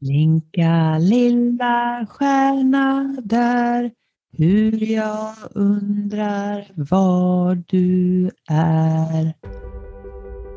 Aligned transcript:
Blinka 0.00 0.98
lilla 0.98 2.06
stjärna 2.10 3.16
där 3.22 3.90
hur 4.38 4.92
jag 4.92 5.34
undrar 5.54 6.64
var 6.74 7.62
du 7.68 8.30
är. 8.48 9.34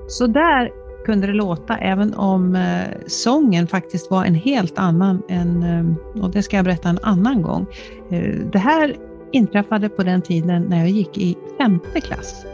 Så 0.07 0.27
där 0.27 0.71
kunde 1.05 1.27
det 1.27 1.33
låta 1.33 1.77
även 1.77 2.13
om 2.13 2.55
eh, 2.55 2.87
sången 3.07 3.67
faktiskt 3.67 4.11
var 4.11 4.25
en 4.25 4.35
helt 4.35 4.77
annan 4.77 5.21
än, 5.29 5.63
eh, 5.63 6.23
och 6.23 6.31
det 6.31 6.43
ska 6.43 6.55
jag 6.55 6.65
berätta 6.65 6.89
en 6.89 6.99
annan 7.03 7.41
gång. 7.41 7.65
Eh, 8.11 8.35
det 8.51 8.59
här 8.59 8.95
inträffade 9.31 9.89
på 9.89 10.03
den 10.03 10.21
tiden 10.21 10.63
när 10.63 10.79
jag 10.79 10.89
gick 10.89 11.17
i 11.17 11.37
femte 11.57 12.01
klass, 12.01 12.45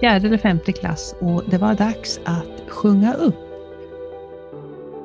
fjärde 0.00 0.26
eller 0.26 0.38
femte 0.38 0.72
klass 0.72 1.14
och 1.20 1.42
det 1.50 1.58
var 1.58 1.74
dags 1.74 2.20
att 2.24 2.62
sjunga 2.68 3.14
upp. 3.14 3.43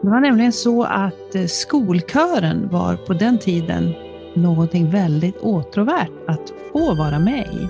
Det 0.02 0.10
var 0.10 0.20
nämligen 0.20 0.54
så 0.54 0.84
att 0.84 1.36
eh, 1.36 1.46
skolkören 1.46 2.70
var 2.72 2.96
på 2.96 3.14
den 3.14 3.38
tiden 3.38 3.94
någonting 4.34 4.92
väldigt 4.92 5.38
åtråvärt 5.38 6.12
att 6.28 6.54
få 6.72 6.96
vara 6.96 7.20
med 7.20 7.48
i. 7.54 7.68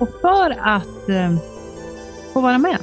Och 0.00 0.08
för 0.20 0.56
att 0.60 1.08
eh, 1.08 1.36
få 2.32 2.40
vara 2.40 2.58
med 2.58 2.78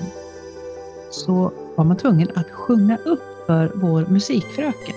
så 1.12 1.52
var 1.76 1.86
man 1.86 1.98
tvungen 1.98 2.28
att 2.36 2.52
sjunga 2.52 2.98
upp 3.06 3.46
för 3.46 3.72
vår 3.76 4.06
musikfröken. 4.06 4.96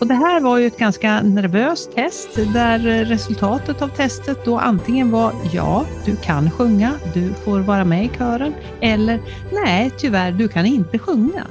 Och 0.00 0.06
det 0.06 0.14
här 0.14 0.40
var 0.40 0.58
ju 0.58 0.66
ett 0.66 0.78
ganska 0.78 1.22
nervöst 1.22 1.94
test 1.94 2.28
där 2.34 2.86
eh, 2.86 3.04
resultatet 3.04 3.82
av 3.82 3.88
testet 3.88 4.44
då 4.44 4.58
antingen 4.58 5.10
var 5.10 5.32
ja, 5.52 5.84
du 6.04 6.16
kan 6.16 6.50
sjunga, 6.50 6.92
du 7.14 7.34
får 7.34 7.60
vara 7.60 7.84
med 7.84 8.04
i 8.04 8.10
kören 8.18 8.54
eller 8.80 9.20
nej, 9.52 9.90
tyvärr, 9.98 10.32
du 10.32 10.48
kan 10.48 10.66
inte 10.66 10.98
sjunga. 10.98 11.46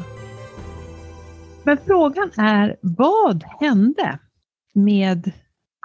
Men 1.63 1.77
frågan 1.85 2.31
är, 2.37 2.77
vad 2.81 3.43
hände 3.59 4.19
med 4.73 5.31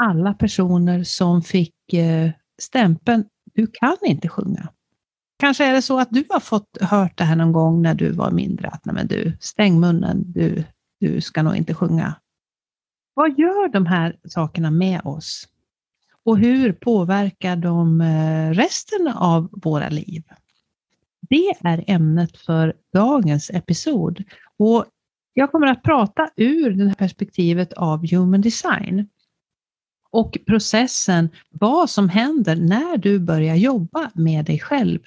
alla 0.02 0.34
personer 0.34 1.04
som 1.04 1.42
fick 1.42 1.92
eh, 1.92 2.30
stämpeln 2.58 3.24
du 3.54 3.66
kan 3.66 3.96
inte 4.02 4.28
sjunga? 4.28 4.68
Kanske 5.38 5.64
är 5.64 5.72
det 5.72 5.82
så 5.82 6.00
att 6.00 6.10
du 6.10 6.24
har 6.30 6.40
fått 6.40 6.78
hört 6.80 7.18
det 7.18 7.24
här 7.24 7.36
någon 7.36 7.52
gång 7.52 7.82
när 7.82 7.94
du 7.94 8.12
var 8.12 8.30
mindre, 8.30 8.68
att 8.68 8.84
nej 8.84 8.94
men 8.94 9.06
du, 9.06 9.36
stäng 9.40 9.80
munnen, 9.80 10.32
du, 10.32 10.64
du 11.00 11.20
ska 11.20 11.42
nog 11.42 11.56
inte 11.56 11.74
sjunga. 11.74 12.14
Vad 13.14 13.38
gör 13.38 13.68
de 13.68 13.86
här 13.86 14.16
sakerna 14.28 14.70
med 14.70 15.00
oss? 15.04 15.48
Och 16.24 16.38
hur 16.38 16.72
påverkar 16.72 17.56
de 17.56 18.00
eh, 18.00 18.50
resten 18.50 19.08
av 19.08 19.48
våra 19.52 19.88
liv? 19.88 20.22
Det 21.20 21.48
är 21.60 21.84
ämnet 21.86 22.36
för 22.36 22.74
dagens 22.92 23.50
episod. 23.50 24.24
Och 24.56 24.84
jag 25.34 25.52
kommer 25.52 25.66
att 25.66 25.82
prata 25.82 26.30
ur 26.36 26.70
det 26.70 26.84
här 26.84 26.94
perspektivet 26.94 27.72
av 27.72 28.10
human 28.10 28.40
design 28.40 29.08
och 30.10 30.38
processen, 30.46 31.28
vad 31.50 31.90
som 31.90 32.08
händer 32.08 32.56
när 32.56 32.96
du 32.96 33.18
börjar 33.18 33.54
jobba 33.54 34.10
med 34.14 34.44
dig 34.44 34.58
själv 34.58 34.98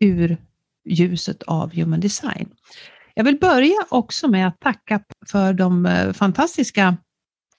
ur 0.00 0.36
ljuset 0.84 1.42
av 1.42 1.74
human 1.74 2.00
design. 2.00 2.48
Jag 3.14 3.24
vill 3.24 3.38
börja 3.38 3.86
också 3.88 4.28
med 4.28 4.48
att 4.48 4.60
tacka 4.60 5.00
för 5.26 5.52
de 5.52 5.86
eh, 5.86 6.12
fantastiska 6.12 6.96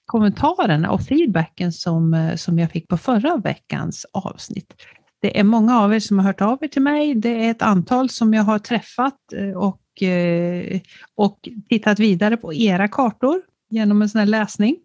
kommentarerna 0.06 0.90
och 0.90 1.02
feedbacken 1.02 1.72
som, 1.72 2.14
eh, 2.14 2.36
som 2.36 2.58
jag 2.58 2.70
fick 2.70 2.88
på 2.88 2.96
förra 2.96 3.36
veckans 3.36 4.06
avsnitt. 4.12 4.74
Det 5.20 5.40
är 5.40 5.44
många 5.44 5.80
av 5.80 5.94
er 5.94 6.00
som 6.00 6.18
har 6.18 6.26
hört 6.26 6.40
av 6.40 6.58
er 6.60 6.68
till 6.68 6.82
mig. 6.82 7.14
Det 7.14 7.46
är 7.46 7.50
ett 7.50 7.62
antal 7.62 8.10
som 8.10 8.34
jag 8.34 8.42
har 8.42 8.58
träffat 8.58 9.32
eh, 9.32 9.50
och 9.50 9.80
och, 9.98 10.02
eh, 10.02 10.80
och 11.14 11.48
tittat 11.68 11.98
vidare 11.98 12.36
på 12.36 12.54
era 12.54 12.88
kartor 12.88 13.42
genom 13.70 14.02
en 14.02 14.08
sån 14.08 14.18
här 14.18 14.26
läsning. 14.26 14.76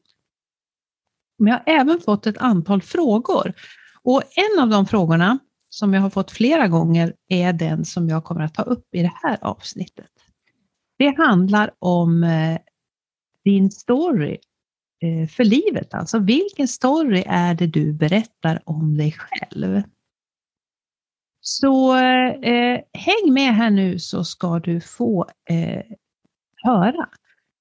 Men 1.37 1.47
jag 1.47 1.57
har 1.57 1.81
även 1.81 1.99
fått 1.99 2.27
ett 2.27 2.37
antal 2.37 2.81
frågor 2.81 3.53
och 4.03 4.21
en 4.35 4.63
av 4.63 4.69
de 4.69 4.85
frågorna 4.85 5.39
som 5.69 5.93
jag 5.93 6.01
har 6.01 6.09
fått 6.09 6.31
flera 6.31 6.67
gånger 6.67 7.13
är 7.27 7.53
den 7.53 7.85
som 7.85 8.09
jag 8.09 8.23
kommer 8.23 8.41
att 8.41 8.53
ta 8.53 8.61
upp 8.61 8.95
i 8.95 9.01
det 9.01 9.13
här 9.23 9.37
avsnittet. 9.41 10.11
Det 10.97 11.17
handlar 11.17 11.71
om 11.79 12.23
eh, 12.23 12.57
din 13.43 13.71
story 13.71 14.37
eh, 15.03 15.27
för 15.29 15.43
livet, 15.43 15.93
alltså 15.93 16.19
vilken 16.19 16.67
story 16.67 17.23
är 17.27 17.53
det 17.53 17.67
du 17.67 17.93
berättar 17.93 18.61
om 18.65 18.97
dig 18.97 19.11
själv? 19.11 19.83
Så 21.45 21.95
eh, 21.97 22.79
häng 22.93 23.33
med 23.33 23.55
här 23.55 23.69
nu 23.69 23.99
så 23.99 24.23
ska 24.23 24.59
du 24.59 24.81
få 24.81 25.29
eh, 25.49 25.81
höra 26.63 27.09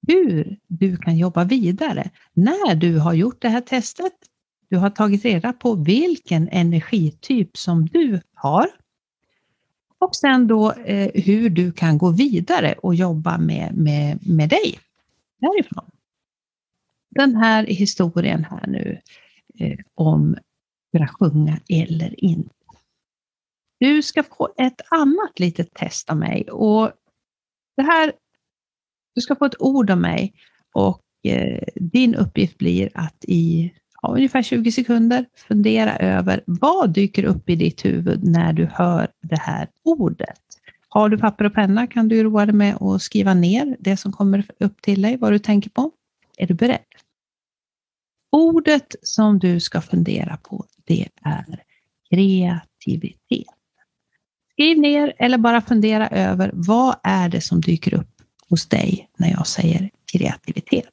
hur 0.09 0.59
du 0.67 0.97
kan 0.97 1.17
jobba 1.17 1.45
vidare 1.45 2.11
när 2.33 2.75
du 2.75 2.99
har 2.99 3.15
gjort 3.15 3.43
det 3.43 3.49
här 3.49 3.61
testet 3.61 4.13
du 4.69 4.77
har 4.77 4.91
tagit 4.91 5.25
reda 5.25 5.53
på 5.53 5.75
vilken 5.75 6.49
energityp 6.49 7.57
som 7.57 7.87
du 7.87 8.21
har. 8.35 8.67
Och 9.99 10.17
sen 10.17 10.47
då 10.47 10.73
eh, 10.73 11.11
hur 11.15 11.51
du 11.51 11.73
kan 11.73 11.99
gå 11.99 12.11
vidare 12.11 12.73
och 12.73 12.95
jobba 12.95 13.39
med, 13.39 13.77
med, 13.77 14.19
med 14.29 14.49
dig 14.49 14.79
därifrån. 15.39 15.91
Den 17.11 17.37
här 17.37 17.67
historien 17.67 18.45
här 18.45 18.67
nu 18.67 19.01
eh, 19.59 19.79
om 19.95 20.37
att 21.01 21.11
sjunga 21.11 21.61
eller 21.69 22.25
inte. 22.25 22.62
Du 23.83 24.03
ska 24.03 24.23
få 24.23 24.49
ett 24.59 24.81
annat 24.91 25.39
litet 25.39 25.75
test 25.75 26.11
av 26.11 26.17
mig 26.17 26.51
och 26.51 26.93
det 27.77 27.83
här, 27.83 28.13
du 29.15 29.21
ska 29.21 29.37
få 29.37 29.45
ett 29.45 29.61
ord 29.61 29.91
av 29.91 29.99
mig 29.99 30.35
och 30.75 31.03
eh, 31.25 31.63
din 31.75 32.15
uppgift 32.15 32.59
blir 32.59 32.91
att 32.95 33.25
i 33.25 33.73
ja, 34.03 34.15
ungefär 34.15 34.43
20 34.43 34.73
sekunder 34.73 35.27
fundera 35.49 35.97
över 35.97 36.43
vad 36.47 36.91
dyker 36.91 37.25
upp 37.25 37.51
i 37.51 37.57
ditt 37.57 37.85
huvud 37.85 38.25
när 38.25 38.53
du 38.53 38.67
hör 38.73 39.09
det 39.23 39.39
här 39.39 39.69
ordet. 39.85 40.41
Har 40.89 41.09
du 41.09 41.19
papper 41.19 41.45
och 41.45 41.55
penna 41.55 41.87
kan 41.87 42.09
du 42.09 42.23
roa 42.23 42.47
dig 42.47 42.55
med 42.55 42.83
att 42.83 43.03
skriva 43.03 43.35
ner 43.35 43.77
det 43.81 43.97
som 43.97 44.13
kommer 44.13 44.47
upp 44.61 44.83
till 44.83 45.03
dig, 45.03 45.17
vad 45.17 45.33
du 45.33 45.39
tänker 45.39 45.71
på. 45.71 45.91
Är 46.37 46.47
du 46.47 46.55
beredd? 46.55 46.79
Ordet 48.33 48.95
som 49.03 49.39
du 49.39 49.61
ska 49.61 49.81
fundera 49.81 50.37
på, 50.37 50.67
det 50.85 51.09
är 51.23 51.63
kreativitet. 52.11 53.62
Skriv 54.63 54.79
ner 54.79 55.13
eller 55.19 55.39
bara 55.39 55.61
fundera 55.61 56.09
över 56.09 56.51
vad 56.55 56.97
är 57.03 57.29
det 57.29 57.41
som 57.41 57.61
dyker 57.61 57.95
upp 57.95 58.23
hos 58.49 58.67
dig 58.67 59.11
när 59.17 59.31
jag 59.31 59.47
säger 59.47 59.91
kreativitet. 60.13 60.91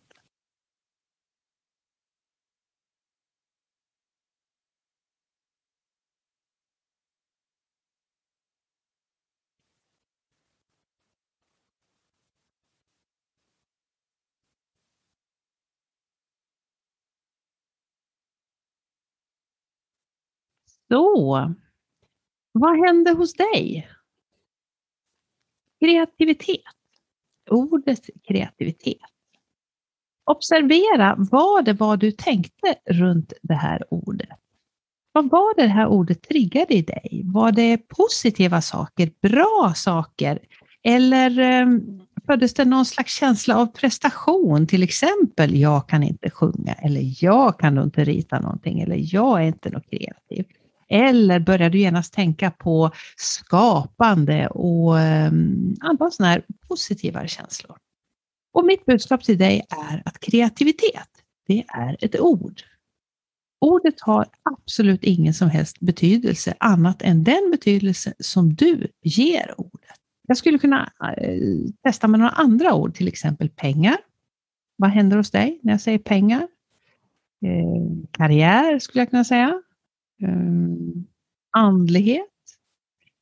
Så, 20.90 21.54
vad 22.52 22.88
hände 22.88 23.12
hos 23.12 23.34
dig? 23.34 23.90
Kreativitet. 25.80 26.62
Ordet 27.50 28.10
kreativitet. 28.28 28.98
Observera 30.26 31.16
vad 31.18 31.66
det 31.66 31.74
var 31.74 31.98
du 31.98 32.12
tänkte 32.12 32.76
runt 32.86 33.34
det 33.42 33.54
här 33.54 33.94
ordet. 33.94 34.40
Vad 35.12 35.30
var 35.30 35.56
det, 35.56 35.62
det 35.62 35.68
här 35.68 35.88
ordet 35.88 36.22
triggade 36.22 36.74
i 36.74 36.82
dig? 36.82 37.22
Var 37.26 37.52
det 37.52 37.78
positiva 37.78 38.62
saker, 38.62 39.12
bra 39.22 39.74
saker? 39.76 40.40
Eller 40.84 41.40
ehm, 41.40 42.02
föddes 42.26 42.54
det 42.54 42.66
någon 42.66 42.86
slags 42.86 43.20
känsla 43.20 43.58
av 43.58 43.66
prestation, 43.66 44.68
till 44.68 44.84
exempel 44.84 45.56
jag 45.56 45.90
kan 45.90 46.04
inte 46.04 46.30
sjunga 46.30 46.74
eller 46.74 47.24
jag 47.24 47.60
kan 47.60 47.78
inte 47.78 48.04
rita 48.04 48.40
någonting 48.40 48.82
eller 48.82 48.98
jag 49.14 49.42
är 49.42 49.48
inte 49.48 49.70
något 49.70 49.90
kreativ. 49.90 50.46
Eller 50.90 51.40
börjar 51.40 51.70
du 51.70 51.80
genast 51.80 52.14
tänka 52.14 52.52
på 52.52 52.92
skapande 53.18 54.48
och 54.48 55.00
ehm, 55.00 55.76
andra 55.82 56.12
sådana 56.12 56.32
här 56.32 56.44
positivare 56.68 57.28
känslor? 57.28 57.78
Och 58.54 58.66
mitt 58.66 58.86
budskap 58.86 59.24
till 59.24 59.38
dig 59.38 59.66
är 59.90 60.02
att 60.06 60.20
kreativitet, 60.20 61.10
det 61.48 61.66
är 61.68 61.98
ett 62.00 62.20
ord. 62.20 62.62
Ordet 63.62 64.02
har 64.02 64.26
absolut 64.44 65.04
ingen 65.04 65.34
som 65.34 65.50
helst 65.50 65.80
betydelse 65.80 66.54
annat 66.60 67.02
än 67.02 67.24
den 67.24 67.52
betydelse 67.52 68.14
som 68.20 68.54
du 68.54 68.88
ger 69.04 69.54
ordet. 69.58 69.96
Jag 70.28 70.38
skulle 70.38 70.60
kunna 70.60 70.92
eh, 71.18 71.40
testa 71.84 72.08
med 72.08 72.20
några 72.20 72.32
andra 72.32 72.74
ord, 72.74 72.96
till 72.96 73.08
exempel 73.08 73.50
pengar. 73.50 73.98
Vad 74.76 74.90
händer 74.90 75.18
hos 75.18 75.32
dig 75.32 75.60
när 75.64 75.74
jag 75.74 75.82
säger 75.82 76.00
pengar? 76.00 76.48
Eh, 77.46 78.08
karriär 78.12 78.80
skulle 78.80 79.02
jag 79.02 79.10
kunna 79.10 79.24
säga. 79.24 79.62
Um, 80.24 81.08
andlighet. 81.52 82.26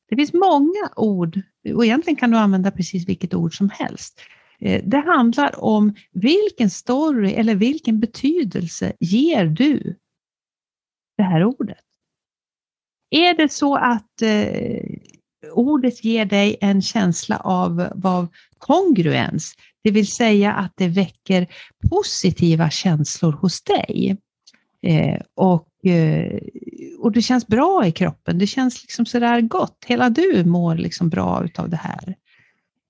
Det 0.08 0.16
finns 0.16 0.32
många 0.32 0.90
ord 0.96 1.40
och 1.74 1.84
egentligen 1.84 2.16
kan 2.16 2.30
du 2.30 2.36
använda 2.36 2.70
precis 2.70 3.08
vilket 3.08 3.34
ord 3.34 3.56
som 3.56 3.70
helst. 3.70 4.20
Eh, 4.60 4.84
det 4.84 4.98
handlar 4.98 5.64
om 5.64 5.94
vilken 6.12 6.70
story 6.70 7.32
eller 7.32 7.54
vilken 7.54 8.00
betydelse 8.00 8.92
ger 9.00 9.46
du 9.46 9.96
det 11.16 11.22
här 11.22 11.44
ordet? 11.44 11.84
Är 13.10 13.34
det 13.34 13.52
så 13.52 13.76
att 13.76 14.22
eh, 14.22 14.82
ordet 15.52 16.04
ger 16.04 16.24
dig 16.24 16.56
en 16.60 16.82
känsla 16.82 17.36
av, 17.36 18.00
av 18.04 18.28
kongruens, 18.58 19.54
det 19.82 19.90
vill 19.90 20.06
säga 20.06 20.52
att 20.52 20.72
det 20.76 20.88
väcker 20.88 21.46
positiva 21.90 22.70
känslor 22.70 23.32
hos 23.32 23.62
dig. 23.62 24.16
Eh, 24.82 25.20
och, 25.34 25.86
eh, 25.86 26.40
och 26.98 27.12
det 27.12 27.22
känns 27.22 27.46
bra 27.46 27.86
i 27.86 27.92
kroppen, 27.92 28.38
det 28.38 28.46
känns 28.46 28.82
liksom 28.82 29.06
sådär 29.06 29.40
gott. 29.40 29.84
Hela 29.86 30.10
du 30.10 30.44
mår 30.44 30.74
liksom 30.74 31.08
bra 31.08 31.44
utav 31.44 31.70
det 31.70 31.76
här. 31.76 32.16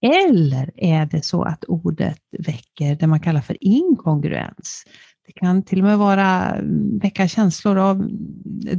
Eller 0.03 0.71
är 0.77 1.07
det 1.07 1.25
så 1.25 1.43
att 1.43 1.65
ordet 1.65 2.21
väcker 2.39 2.95
det 2.95 3.07
man 3.07 3.21
kallar 3.21 3.41
för 3.41 3.57
inkongruens? 3.61 4.85
Det 5.27 5.33
kan 5.33 5.63
till 5.63 5.79
och 5.79 5.85
med 5.85 5.99
vara, 5.99 6.55
mm, 6.55 6.99
väcka 6.99 7.29
känslor 7.29 7.79
av 7.79 8.09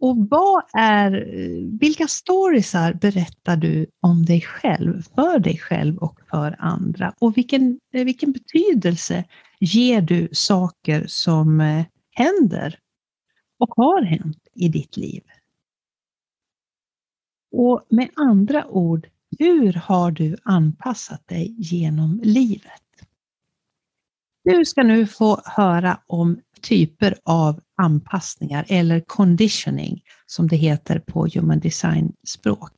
Och 0.00 0.16
vad 0.30 0.62
är, 0.72 1.10
vilka 1.80 2.06
storiesar 2.06 2.94
berättar 2.94 3.56
du 3.56 3.86
om 4.00 4.24
dig 4.24 4.40
själv, 4.40 5.02
för 5.14 5.38
dig 5.38 5.58
själv 5.58 5.98
och 5.98 6.20
för 6.30 6.56
andra? 6.58 7.14
Och 7.18 7.36
vilken, 7.36 7.80
eh, 7.92 8.04
vilken 8.04 8.32
betydelse 8.32 9.24
ger 9.60 10.00
du 10.00 10.28
saker 10.32 11.04
som 11.08 11.60
eh, 11.60 11.84
händer 12.10 12.78
och 13.58 13.74
har 13.76 14.02
hänt 14.02 14.47
i 14.58 14.68
ditt 14.68 14.96
liv? 14.96 15.22
Och 17.52 17.86
med 17.88 18.10
andra 18.16 18.66
ord, 18.66 19.06
hur 19.38 19.72
har 19.72 20.10
du 20.10 20.36
anpassat 20.42 21.28
dig 21.28 21.54
genom 21.58 22.20
livet? 22.22 22.82
Du 24.44 24.64
ska 24.64 24.82
nu 24.82 25.06
få 25.06 25.40
höra 25.44 26.00
om 26.06 26.40
typer 26.60 27.18
av 27.24 27.60
anpassningar 27.76 28.66
eller 28.68 29.00
conditioning 29.00 30.02
som 30.26 30.48
det 30.48 30.56
heter 30.56 30.98
på 30.98 31.26
human 31.34 31.60
design 31.60 32.12
språk. 32.26 32.72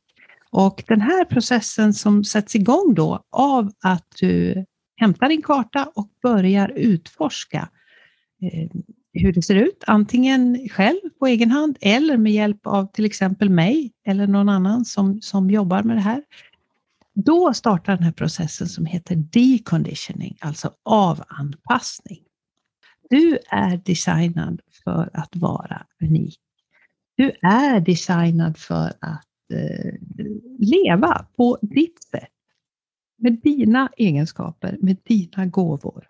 Och 0.51 0.83
den 0.87 1.01
här 1.01 1.25
processen 1.25 1.93
som 1.93 2.23
sätts 2.23 2.55
igång 2.55 2.93
då 2.95 3.23
av 3.29 3.71
att 3.83 4.07
du 4.19 4.65
hämtar 4.95 5.29
din 5.29 5.41
karta 5.41 5.91
och 5.95 6.09
börjar 6.21 6.69
utforska 6.69 7.69
eh, 8.41 8.69
hur 9.13 9.33
det 9.33 9.41
ser 9.41 9.55
ut, 9.55 9.83
antingen 9.87 10.69
själv 10.69 10.99
på 11.19 11.27
egen 11.27 11.51
hand 11.51 11.77
eller 11.81 12.17
med 12.17 12.31
hjälp 12.31 12.67
av 12.67 12.85
till 12.85 13.05
exempel 13.05 13.49
mig 13.49 13.91
eller 14.05 14.27
någon 14.27 14.49
annan 14.49 14.85
som, 14.85 15.21
som 15.21 15.49
jobbar 15.49 15.83
med 15.83 15.97
det 15.97 16.01
här. 16.01 16.23
Då 17.13 17.53
startar 17.53 17.95
den 17.95 18.03
här 18.03 18.11
processen 18.11 18.67
som 18.67 18.85
heter 18.85 19.15
deconditioning, 19.15 20.37
alltså 20.39 20.71
avanpassning. 20.83 22.23
Du 23.09 23.37
är 23.49 23.77
designad 23.77 24.61
för 24.83 25.09
att 25.13 25.35
vara 25.35 25.85
unik. 26.01 26.39
Du 27.15 27.31
är 27.41 27.79
designad 27.79 28.57
för 28.57 28.93
att 28.99 29.51
eh, 29.53 29.93
leva 30.59 31.25
på 31.35 31.57
ditt 31.61 32.03
sätt. 32.03 32.29
Med 33.17 33.39
dina 33.43 33.89
egenskaper, 33.97 34.77
med 34.81 34.97
dina 35.03 35.45
gåvor. 35.45 36.07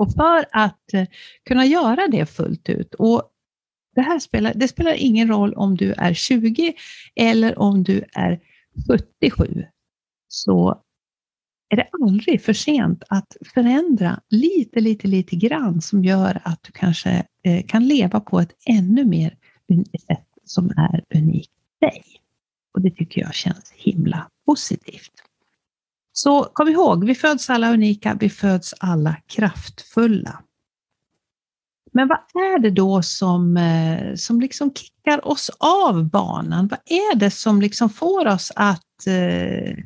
Och 0.00 0.12
för 0.12 0.44
att 0.50 0.94
eh, 0.94 1.06
kunna 1.44 1.66
göra 1.66 2.08
det 2.08 2.26
fullt 2.26 2.68
ut, 2.68 2.94
och 2.94 3.22
det 3.94 4.00
här 4.00 4.18
spelar, 4.18 4.52
det 4.54 4.68
spelar 4.68 4.94
ingen 4.94 5.28
roll 5.28 5.54
om 5.54 5.76
du 5.76 5.92
är 5.92 6.14
20 6.14 6.74
eller 7.14 7.58
om 7.58 7.82
du 7.82 8.04
är 8.12 8.40
77, 9.20 9.64
så 10.28 10.82
är 11.68 11.76
det 11.76 11.88
aldrig 12.02 12.42
för 12.42 12.52
sent 12.52 13.02
att 13.08 13.36
förändra 13.54 14.20
lite, 14.28 14.80
lite, 14.80 15.08
lite 15.08 15.36
grann 15.36 15.80
som 15.80 16.04
gör 16.04 16.40
att 16.44 16.62
du 16.62 16.72
kanske 16.72 17.26
eh, 17.42 17.66
kan 17.66 17.86
leva 17.86 18.20
på 18.20 18.40
ett 18.40 18.52
ännu 18.66 19.04
mer 19.04 19.36
sätt 20.06 20.28
som 20.44 20.70
är 20.70 21.04
unikt 21.14 21.52
dig. 21.80 22.02
Och 22.74 22.80
det 22.80 22.90
tycker 22.90 23.20
jag 23.20 23.34
känns 23.34 23.72
himla 23.76 24.30
positivt. 24.46 25.12
Så 26.12 26.44
kom 26.44 26.68
ihåg, 26.68 27.04
vi 27.04 27.14
föds 27.14 27.50
alla 27.50 27.72
unika, 27.72 28.16
vi 28.20 28.30
föds 28.30 28.74
alla 28.78 29.16
kraftfulla. 29.26 30.42
Men 31.92 32.08
vad 32.08 32.18
är 32.18 32.58
det 32.58 32.70
då 32.70 33.02
som, 33.02 33.56
eh, 33.56 34.14
som 34.14 34.40
liksom 34.40 34.74
kickar 34.74 35.28
oss 35.28 35.50
av 35.58 36.08
banan? 36.08 36.68
Vad 36.68 36.78
är 36.84 37.14
det 37.14 37.30
som 37.30 37.60
liksom 37.60 37.90
får 37.90 38.26
oss 38.26 38.52
att 38.56 39.06
eh, 39.06 39.76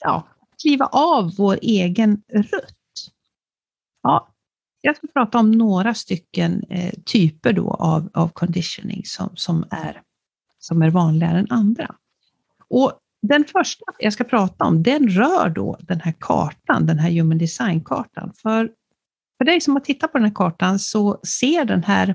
ja, 0.00 0.28
kliva 0.62 0.86
av 0.86 1.34
vår 1.36 1.58
egen 1.62 2.22
rutt? 2.32 2.76
Ja, 4.02 4.28
jag 4.80 4.96
ska 4.96 5.06
prata 5.06 5.38
om 5.38 5.50
några 5.50 5.94
stycken 5.94 6.64
eh, 6.68 6.94
typer 7.04 7.52
då 7.52 7.70
av, 7.70 8.10
av 8.14 8.28
conditioning 8.28 9.02
som, 9.04 9.30
som, 9.34 9.64
är, 9.70 10.02
som 10.58 10.82
är 10.82 10.90
vanligare 10.90 11.38
än 11.38 11.50
andra. 11.50 11.94
Och 12.68 12.92
den 13.22 13.44
första 13.44 13.84
jag 13.98 14.12
ska 14.12 14.24
prata 14.24 14.64
om, 14.64 14.82
den 14.82 15.08
rör 15.08 15.48
då 15.48 15.76
den 15.80 16.00
här 16.00 16.14
kartan, 16.20 16.86
den 16.86 16.98
här 16.98 17.10
Human 17.10 17.38
Design-kartan. 17.38 18.32
För, 18.42 18.70
för 19.38 19.44
dig 19.44 19.60
som 19.60 19.74
har 19.74 19.80
tittat 19.80 20.12
på 20.12 20.18
den 20.18 20.26
här 20.26 20.34
kartan 20.34 20.78
så 20.78 21.20
ser 21.22 21.64
den 21.64 21.82
här 21.82 22.14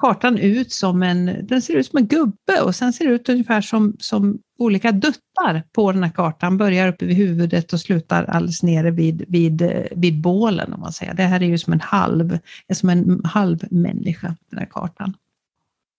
kartan 0.00 0.38
ut 0.38 0.72
som 0.72 1.02
en, 1.02 1.46
den 1.46 1.62
ser 1.62 1.74
ut 1.74 1.86
som 1.86 1.96
en 1.96 2.06
gubbe 2.06 2.60
och 2.64 2.74
sen 2.74 2.92
ser 2.92 3.08
det 3.08 3.14
ut 3.14 3.28
ungefär 3.28 3.60
som, 3.60 3.96
som 3.98 4.38
olika 4.58 4.92
duttar 4.92 5.62
på 5.72 5.92
den 5.92 6.02
här 6.02 6.10
kartan. 6.10 6.56
Börjar 6.56 6.88
uppe 6.88 7.06
vid 7.06 7.16
huvudet 7.16 7.72
och 7.72 7.80
slutar 7.80 8.24
alldeles 8.24 8.62
nere 8.62 8.90
vid, 8.90 9.24
vid, 9.28 9.86
vid 9.96 10.20
bålen 10.20 10.72
om 10.72 10.80
man 10.80 10.92
säger. 10.92 11.14
Det 11.14 11.22
här 11.22 11.42
är 11.42 11.46
ju 11.46 11.58
som 11.58 11.72
en 11.72 11.80
halv, 11.80 12.38
som 12.72 12.88
en 12.88 13.24
halv 13.24 13.58
människa, 13.70 14.36
den 14.50 14.58
här 14.58 14.66
kartan. 14.70 15.14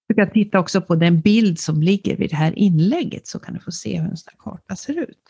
Du 0.07 0.15
kan 0.15 0.31
titta 0.31 0.59
också 0.59 0.81
på 0.81 0.95
den 0.95 1.21
bild 1.21 1.59
som 1.59 1.81
ligger 1.81 2.17
vid 2.17 2.29
det 2.29 2.35
här 2.35 2.59
inlägget 2.59 3.27
så 3.27 3.39
kan 3.39 3.53
du 3.53 3.59
få 3.59 3.71
se 3.71 3.99
hur 3.99 4.09
en 4.09 4.17
sån 4.17 4.31
här 4.31 4.51
karta 4.51 4.75
ser 4.75 4.99
ut. 4.99 5.23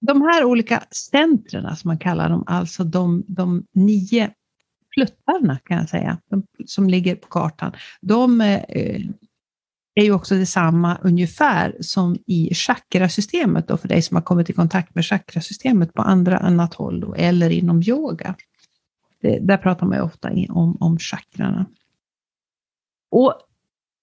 De 0.00 0.22
här 0.22 0.44
olika 0.44 0.84
centren 0.90 1.76
som 1.76 1.88
man 1.88 1.98
kallar 1.98 2.28
dem, 2.28 2.44
alltså 2.46 2.84
de, 2.84 3.24
de 3.28 3.66
nio 3.72 4.30
pluttarna 4.94 5.58
kan 5.64 5.76
jag 5.76 5.88
säga, 5.88 6.18
de, 6.30 6.46
som 6.66 6.90
ligger 6.90 7.16
på 7.16 7.28
kartan, 7.28 7.72
de 8.00 8.40
eh, 8.40 9.00
är 9.94 10.04
ju 10.04 10.12
också 10.12 10.34
detsamma 10.34 10.98
ungefär 11.02 11.76
som 11.80 12.18
i 12.26 12.54
chakrasystemet 12.54 13.68
då, 13.68 13.76
för 13.76 13.88
dig 13.88 14.02
som 14.02 14.14
har 14.14 14.22
kommit 14.22 14.50
i 14.50 14.52
kontakt 14.52 14.94
med 14.94 15.04
chakrasystemet 15.04 15.94
på 15.94 16.02
andra 16.02 16.38
annat 16.38 16.74
håll 16.74 17.00
då, 17.00 17.14
eller 17.14 17.50
inom 17.50 17.82
yoga. 17.82 18.34
Det, 19.20 19.38
där 19.38 19.56
pratar 19.56 19.86
man 19.86 19.98
ju 19.98 20.04
ofta 20.04 20.30
om, 20.48 20.76
om 20.80 20.98
chakrarna. 20.98 21.66
Och 23.10 23.34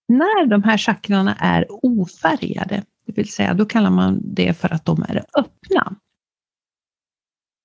när 0.08 0.46
de 0.46 0.64
här 0.64 0.78
chakrarna 0.78 1.36
är 1.36 1.66
ofärgade, 1.70 2.84
det 3.06 3.14
vill 3.14 3.32
säga 3.32 3.54
då 3.54 3.66
kallar 3.66 3.90
man 3.90 4.22
det 4.24 4.54
för 4.54 4.74
att 4.74 4.86
de 4.86 5.04
är 5.04 5.26
öppna. 5.38 5.96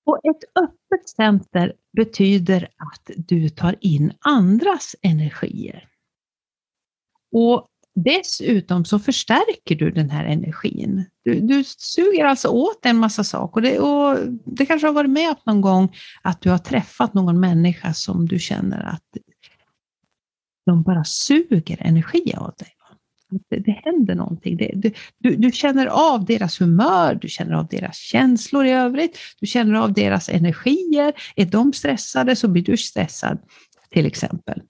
Och 0.06 0.18
ett 0.24 0.44
öppet 0.62 1.08
center 1.08 1.72
betyder 1.96 2.62
att 2.62 3.10
du 3.16 3.48
tar 3.48 3.76
in 3.80 4.12
andras 4.20 4.96
energier. 5.02 5.88
Och 7.32 7.66
dessutom 8.04 8.84
så 8.84 8.98
förstärker 8.98 9.74
du 9.76 9.90
den 9.90 10.10
här 10.10 10.24
energin. 10.24 11.04
Du, 11.24 11.40
du 11.40 11.64
suger 11.64 12.24
alltså 12.24 12.48
åt 12.48 12.86
en 12.86 12.96
massa 12.96 13.24
saker. 13.24 13.60
Det, 13.60 13.78
och 13.78 14.18
det 14.44 14.66
kanske 14.66 14.86
har 14.86 14.94
varit 14.94 15.10
med 15.10 15.36
någon 15.44 15.60
gång 15.60 15.96
att 16.22 16.40
du 16.40 16.50
har 16.50 16.58
träffat 16.58 17.14
någon 17.14 17.40
människa 17.40 17.94
som 17.94 18.28
du 18.28 18.38
känner 18.38 18.82
att 18.84 19.16
de 20.68 20.82
bara 20.82 21.04
suger 21.04 21.76
energi 21.80 22.34
av 22.36 22.54
dig. 22.58 22.68
Det, 23.48 23.56
det 23.58 23.80
händer 23.84 24.14
någonting. 24.14 24.56
Det, 24.56 24.92
du, 25.18 25.36
du, 25.36 25.52
känner 25.52 25.86
av 25.86 26.24
deras 26.24 26.60
humör, 26.60 27.14
du 27.14 27.28
känner 27.28 27.52
av 27.52 27.66
deras 27.66 27.96
känslor 27.96 28.66
i 28.66 28.70
övrigt, 28.70 29.18
du 29.40 29.46
känner 29.46 29.74
av 29.74 29.92
deras 29.92 30.28
energier. 30.28 31.12
Är 31.36 31.46
de 31.46 31.72
stressade 31.72 32.36
så 32.36 32.48
blir 32.48 32.62
du 32.62 32.76
stressad 32.76 33.38
till 33.90 34.06
exempel. 34.06 34.62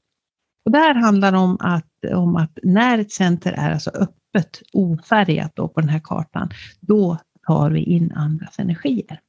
Och 0.64 0.72
det 0.72 0.78
här 0.78 0.94
handlar 0.94 1.32
om 1.32 1.56
att, 1.60 2.14
om 2.14 2.36
att 2.36 2.58
när 2.62 2.98
ett 2.98 3.12
center 3.12 3.52
är 3.52 3.70
alltså 3.70 3.90
öppet, 3.90 4.62
ofärgat 4.72 5.52
då 5.56 5.68
på 5.68 5.80
den 5.80 5.90
här 5.90 6.00
kartan, 6.04 6.50
då 6.80 7.18
tar 7.46 7.70
vi 7.70 7.80
in 7.80 8.12
andras 8.12 8.58
energier. 8.58 9.20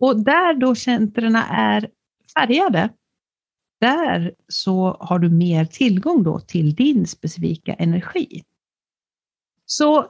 Och 0.00 0.24
där 0.24 0.54
då 0.54 0.74
centren 0.74 1.36
är 1.50 1.88
färgade, 2.34 2.88
där 3.80 4.34
så 4.48 4.96
har 5.00 5.18
du 5.18 5.28
mer 5.28 5.64
tillgång 5.64 6.22
då 6.22 6.40
till 6.40 6.74
din 6.74 7.06
specifika 7.06 7.74
energi. 7.74 8.44
Så 9.66 10.06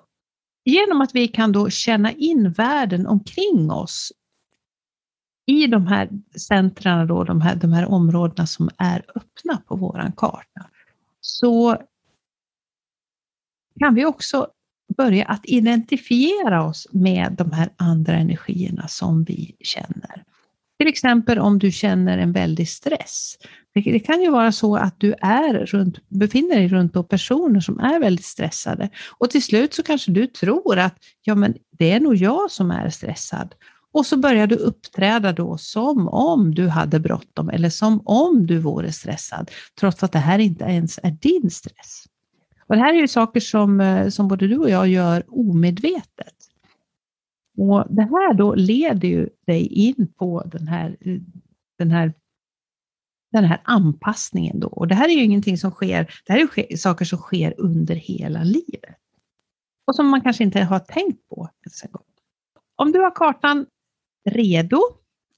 genom 0.65 1.01
att 1.01 1.15
vi 1.15 1.29
kan 1.29 1.53
då 1.53 1.71
känna 1.71 2.13
in 2.13 2.53
världen 2.53 3.07
omkring 3.07 3.71
oss 3.71 4.13
i 5.47 5.67
de 5.67 5.87
här 5.87 6.09
centrarna, 6.37 7.07
då, 7.07 7.25
de, 7.25 7.41
här, 7.41 7.57
de 7.57 7.73
här 7.73 7.87
områdena 7.87 8.47
som 8.47 8.71
är 8.79 9.05
öppna 9.15 9.63
på 9.67 9.77
våran 9.77 10.13
karta, 10.13 10.71
så 11.21 11.83
kan 13.79 13.95
vi 13.95 14.05
också 14.05 14.49
börja 14.97 15.25
att 15.25 15.41
identifiera 15.45 16.65
oss 16.65 16.89
med 16.91 17.35
de 17.39 17.53
här 17.53 17.69
andra 17.77 18.17
energierna 18.17 18.89
som 18.89 19.25
vi 19.25 19.57
känner. 19.61 20.25
Till 20.79 20.89
exempel 20.89 21.39
om 21.39 21.59
du 21.59 21.71
känner 21.73 22.19
en 22.19 22.33
väldig 22.33 22.69
stress. 22.69 23.39
Det, 23.75 24.01
kan 24.01 24.23
ju 24.23 24.31
vara 24.31 24.53
så 24.53 24.77
att 24.77 24.95
du 25.01 25.15
är 25.21 25.67
runt, 25.67 25.99
befinner 26.09 26.57
dig 26.57 26.69
runt 26.69 26.95
då 26.95 27.03
personer 27.03 27.61
som 27.61 27.81
är 27.81 28.01
väldigt 28.01 28.25
stressade 28.25 28.89
och 29.19 29.31
till 29.31 29.43
slut 29.43 29.75
så 29.75 29.83
kanske 29.83 30.13
du 30.13 30.27
tror 30.27 30.79
att 30.79 30.95
ja, 31.23 31.35
men 31.35 31.55
det 31.71 31.91
är 31.91 32.01
nog 32.01 32.17
jag 32.17 32.51
som 32.51 32.71
är 32.71 32.91
stressad. 32.91 33.55
Och 33.93 34.07
så 34.07 34.17
börjar 34.17 34.47
du 34.47 34.57
uppträda 34.57 35.33
då 35.33 35.59
som 35.59 36.09
om 36.09 36.55
du 36.55 36.69
hade 36.69 37.01
bråttom 37.01 37.51
eller 37.51 37.71
som 37.71 38.03
om 38.05 38.47
du 38.47 38.59
vore 38.59 38.93
stressad, 38.93 39.51
trots 39.81 40.03
att 40.03 40.13
det 40.13 40.19
här 40.19 40.39
inte 40.39 40.65
ens 40.65 40.99
är 41.03 41.11
din 41.11 41.51
stress. 41.51 42.05
Och 42.67 42.77
det 42.77 42.83
här 42.83 42.95
är 42.95 42.99
ju 42.99 43.09
saker 43.09 43.41
som, 43.41 43.81
eh, 43.81 44.09
som 44.09 44.29
både 44.29 44.47
du 44.47 44.59
och 44.59 44.71
jag 44.71 44.89
gör 44.89 45.25
omedvetet. 45.29 46.35
Och 47.59 47.85
det 47.91 48.03
här 48.03 48.35
då 48.35 48.55
leder 48.55 49.09
ju 49.09 49.29
dig 49.47 49.67
in 49.67 50.13
på 50.19 50.43
den 50.47 50.69
här, 50.69 50.97
eh, 51.01 51.21
den 51.79 51.91
här, 51.91 52.13
den 53.33 53.45
här 53.45 53.61
anpassningen 53.65 54.61
då. 54.61 54.69
Och 54.69 54.89
det 54.89 54.95
här 54.95 55.09
är 55.09 55.13
ju 55.13 55.25
ingenting 55.25 55.59
som 55.59 55.71
sker, 55.71 56.15
det 56.27 56.33
här 56.33 56.41
är 56.57 56.77
saker 56.77 57.05
som 57.05 57.19
sker 57.19 57.55
under 57.59 57.95
hela 57.95 58.45
livet. 58.45 58.97
Och 59.87 59.97
som 59.97 60.09
man 60.09 60.21
kanske 60.21 60.45
inte 60.45 60.61
har 60.61 60.79
tänkt 60.79 61.29
på. 61.29 61.49
Om 62.77 62.93
du 62.93 62.99
har 62.99 63.15
kartan 63.15 63.67
redo, 64.31 64.81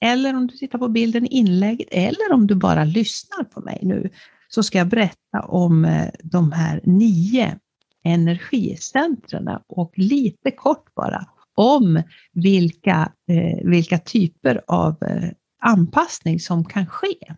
eller 0.01 0.37
om 0.37 0.47
du 0.47 0.57
tittar 0.57 0.79
på 0.79 0.89
bilden 0.89 1.27
i 1.27 1.29
inlägget, 1.29 1.89
eller 1.91 2.33
om 2.33 2.47
du 2.47 2.55
bara 2.55 2.85
lyssnar 2.85 3.45
på 3.45 3.61
mig 3.61 3.79
nu, 3.83 4.11
så 4.49 4.63
ska 4.63 4.79
jag 4.79 4.89
berätta 4.89 5.41
om 5.41 5.85
eh, 5.85 6.09
de 6.23 6.53
här 6.53 6.81
nio 6.85 7.59
energicentren 8.05 9.49
och 9.67 9.93
lite 9.99 10.51
kort 10.51 10.95
bara 10.95 11.27
om 11.55 12.03
vilka, 12.33 13.13
eh, 13.29 13.71
vilka 13.71 13.99
typer 13.99 14.63
av 14.67 15.03
eh, 15.03 15.31
anpassning 15.61 16.41
som 16.41 16.65
kan 16.65 16.87
ske. 16.87 17.35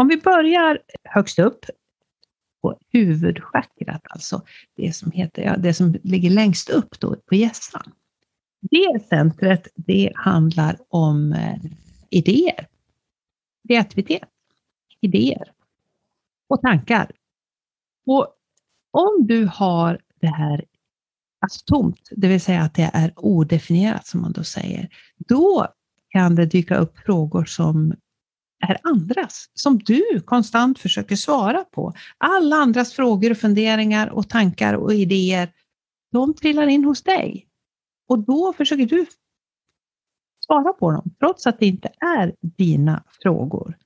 Om 0.00 0.08
vi 0.08 0.16
börjar 0.16 0.78
högst 1.04 1.38
upp 1.38 1.64
på 2.62 2.78
huvudchakrat, 2.88 4.02
alltså 4.04 4.42
det 4.76 4.92
som, 4.92 5.10
heter, 5.10 5.42
ja, 5.42 5.56
det 5.56 5.74
som 5.74 5.96
ligger 6.02 6.30
längst 6.30 6.70
upp 6.70 7.00
då 7.00 7.16
på 7.16 7.34
hjässan. 7.34 7.92
Det 8.60 9.02
centret, 9.08 9.68
det 9.74 10.12
handlar 10.14 10.76
om 10.88 11.32
eh, 11.32 11.56
idéer, 12.10 12.66
kreativitet, 13.68 14.28
idéer 15.00 15.52
och 16.48 16.60
tankar. 16.60 17.10
Och 18.06 18.34
om 18.90 19.26
du 19.26 19.46
har 19.52 20.00
det 20.20 20.34
här 20.34 20.64
alltså 21.40 21.64
tomt, 21.64 22.08
det 22.10 22.28
vill 22.28 22.40
säga 22.40 22.62
att 22.62 22.74
det 22.74 22.90
är 22.92 23.12
odefinierat 23.16 24.06
som 24.06 24.20
man 24.20 24.32
då 24.32 24.44
säger, 24.44 24.88
då 25.16 25.66
kan 26.08 26.34
det 26.34 26.46
dyka 26.46 26.76
upp 26.76 26.98
frågor 26.98 27.44
som 27.44 27.94
är 28.60 28.78
andras, 28.82 29.50
som 29.54 29.78
du 29.78 30.20
konstant 30.24 30.78
försöker 30.78 31.16
svara 31.16 31.64
på. 31.64 31.92
Alla 32.18 32.56
andras 32.56 32.92
frågor 32.92 33.30
och 33.30 33.38
funderingar 33.38 34.08
och 34.08 34.28
tankar 34.28 34.74
och 34.74 34.94
idéer, 34.94 35.52
de 36.12 36.34
trillar 36.34 36.66
in 36.66 36.84
hos 36.84 37.02
dig. 37.02 37.46
Och 38.08 38.18
då 38.18 38.52
försöker 38.52 38.86
du 38.86 39.06
svara 40.46 40.72
på 40.72 40.90
dem, 40.90 41.10
trots 41.18 41.46
att 41.46 41.58
det 41.58 41.66
inte 41.66 41.88
är 42.00 42.34
dina 42.40 43.04
frågor. 43.22 43.76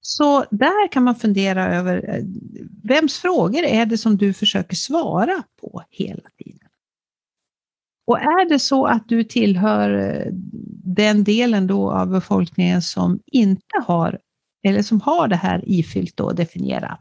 Så 0.00 0.44
där 0.50 0.88
kan 0.88 1.04
man 1.04 1.16
fundera 1.16 1.74
över, 1.76 2.08
eh, 2.08 2.24
vems 2.82 3.18
frågor 3.18 3.62
är 3.62 3.86
det 3.86 3.98
som 3.98 4.16
du 4.16 4.32
försöker 4.32 4.76
svara 4.76 5.42
på 5.60 5.82
hela 5.90 6.30
tiden? 6.44 6.61
Och 8.12 8.18
är 8.18 8.48
det 8.48 8.58
så 8.58 8.86
att 8.86 9.08
du 9.08 9.24
tillhör 9.24 9.98
eh, 9.98 10.32
den 10.84 11.24
delen 11.24 11.66
då 11.66 11.90
av 11.90 12.10
befolkningen 12.10 12.82
som 12.82 13.20
inte 13.26 13.76
har, 13.86 14.18
eller 14.66 14.82
som 14.82 15.00
har 15.00 15.28
det 15.28 15.36
här 15.36 15.62
ifyllt 15.66 16.20
och 16.20 16.34
definierat, 16.34 17.00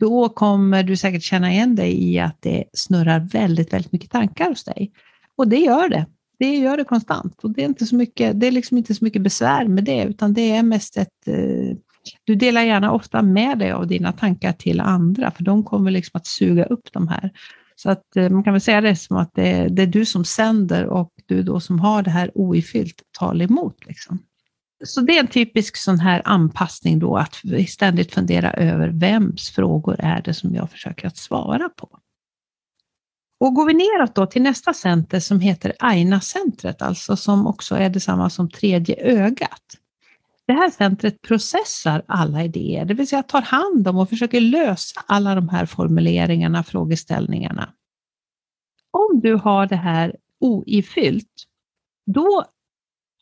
då 0.00 0.28
kommer 0.28 0.82
du 0.82 0.96
säkert 0.96 1.22
känna 1.22 1.52
igen 1.52 1.76
dig 1.76 2.12
i 2.12 2.18
att 2.18 2.36
det 2.40 2.64
snurrar 2.72 3.20
väldigt, 3.20 3.72
väldigt 3.72 3.92
mycket 3.92 4.10
tankar 4.10 4.48
hos 4.48 4.64
dig. 4.64 4.92
Och 5.36 5.48
det 5.48 5.58
gör 5.58 5.88
det. 5.88 6.06
Det 6.38 6.56
gör 6.56 6.76
det 6.76 6.84
konstant 6.84 7.44
och 7.44 7.50
det 7.50 7.62
är 7.62 7.66
inte 7.66 7.86
så 7.86 7.96
mycket, 7.96 8.40
det 8.40 8.46
är 8.46 8.50
liksom 8.50 8.78
inte 8.78 8.94
så 8.94 9.04
mycket 9.04 9.22
besvär 9.22 9.64
med 9.64 9.84
det, 9.84 10.04
utan 10.04 10.34
det 10.34 10.50
är 10.50 10.62
mest 10.62 10.96
ett 10.96 11.28
eh, 11.28 11.76
du 12.24 12.34
delar 12.34 12.62
gärna 12.62 12.92
ofta 12.92 13.22
med 13.22 13.58
dig 13.58 13.72
av 13.72 13.86
dina 13.86 14.12
tankar 14.12 14.52
till 14.52 14.80
andra, 14.80 15.30
för 15.30 15.44
de 15.44 15.64
kommer 15.64 15.90
liksom 15.90 16.18
att 16.18 16.26
suga 16.26 16.64
upp 16.64 16.92
de 16.92 17.08
här 17.08 17.30
så 17.80 17.90
att 17.90 18.16
eh, 18.16 18.30
man 18.30 18.44
kan 18.44 18.52
väl 18.52 18.60
säga 18.60 18.80
det 18.80 18.96
som 18.96 19.16
att 19.16 19.34
det 19.34 19.52
är, 19.52 19.68
det 19.68 19.82
är 19.82 19.86
du 19.86 20.04
som 20.04 20.24
sänder 20.24 20.86
och 20.86 21.12
du 21.26 21.42
då 21.42 21.60
som 21.60 21.80
har 21.80 22.02
det 22.02 22.10
här 22.10 22.30
oifyllt 22.34 23.02
tar 23.18 23.42
emot. 23.42 23.86
Liksom. 23.86 24.18
Så 24.84 25.00
det 25.00 25.16
är 25.16 25.20
en 25.20 25.26
typisk 25.26 25.76
sån 25.76 25.98
här 25.98 26.22
anpassning 26.24 26.98
då, 26.98 27.16
att 27.16 27.42
ständigt 27.68 28.14
fundera 28.14 28.52
över 28.52 28.88
vems 28.88 29.50
frågor 29.50 29.96
är 29.98 30.22
det 30.22 30.34
som 30.34 30.54
jag 30.54 30.70
försöker 30.70 31.06
att 31.06 31.16
svara 31.16 31.68
på. 31.68 31.98
Och 33.40 33.54
går 33.54 33.66
vi 33.66 33.74
neråt 33.74 34.14
då 34.14 34.26
till 34.26 34.42
nästa 34.42 34.74
center 34.74 35.20
som 35.20 35.40
heter 35.40 35.72
Aina-centret, 35.78 36.82
alltså 36.82 37.16
som 37.16 37.46
också 37.46 37.74
är 37.74 37.90
detsamma 37.90 38.30
som 38.30 38.50
tredje 38.50 38.96
ögat. 38.96 39.62
Det 40.48 40.54
här 40.54 40.70
centret 40.70 41.22
processar 41.22 42.02
alla 42.08 42.44
idéer, 42.44 42.84
det 42.84 42.94
vill 42.94 43.08
säga 43.08 43.22
tar 43.22 43.42
hand 43.42 43.88
om 43.88 43.96
och 43.98 44.08
försöker 44.08 44.40
lösa 44.40 45.00
alla 45.06 45.34
de 45.34 45.48
här 45.48 45.66
formuleringarna, 45.66 46.62
frågeställningarna. 46.62 47.74
Om 48.90 49.20
du 49.20 49.34
har 49.34 49.66
det 49.66 49.76
här 49.76 50.16
oifyllt, 50.40 51.44
då 52.06 52.44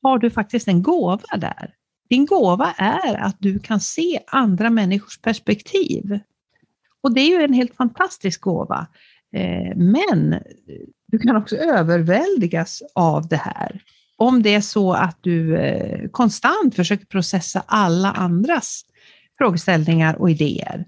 har 0.03 0.19
du 0.19 0.31
faktiskt 0.31 0.69
en 0.69 0.83
gåva 0.83 1.37
där. 1.37 1.75
Din 2.09 2.27
gåva 2.27 2.73
är 2.79 3.15
att 3.15 3.37
du 3.39 3.59
kan 3.59 3.81
se 3.81 4.21
andra 4.27 4.71
människors 4.71 5.21
perspektiv. 5.21 6.19
Och 7.01 7.15
det 7.15 7.21
är 7.21 7.39
ju 7.39 7.45
en 7.45 7.53
helt 7.53 7.75
fantastisk 7.75 8.41
gåva. 8.41 8.87
Eh, 9.37 9.77
men 9.77 10.43
du 11.07 11.19
kan 11.19 11.37
också 11.37 11.57
överväldigas 11.57 12.83
av 12.95 13.29
det 13.29 13.37
här. 13.37 13.83
Om 14.19 14.43
det 14.43 14.55
är 14.55 14.61
så 14.61 14.93
att 14.93 15.19
du 15.21 15.57
eh, 15.57 16.09
konstant 16.09 16.75
försöker 16.75 17.07
processa 17.07 17.65
alla 17.67 18.13
andras 18.13 18.83
frågeställningar 19.39 20.17
och 20.17 20.31
idéer. 20.31 20.87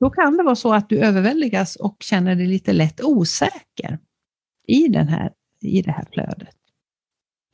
Då 0.00 0.10
kan 0.10 0.36
det 0.36 0.42
vara 0.42 0.56
så 0.56 0.74
att 0.74 0.88
du 0.88 0.98
överväldigas 0.98 1.76
och 1.76 1.96
känner 2.00 2.34
dig 2.34 2.46
lite 2.46 2.72
lätt 2.72 3.04
osäker 3.04 3.98
i, 4.68 4.88
den 4.88 5.08
här, 5.08 5.32
i 5.62 5.82
det 5.82 5.90
här 5.90 6.04
flödet. 6.12 6.54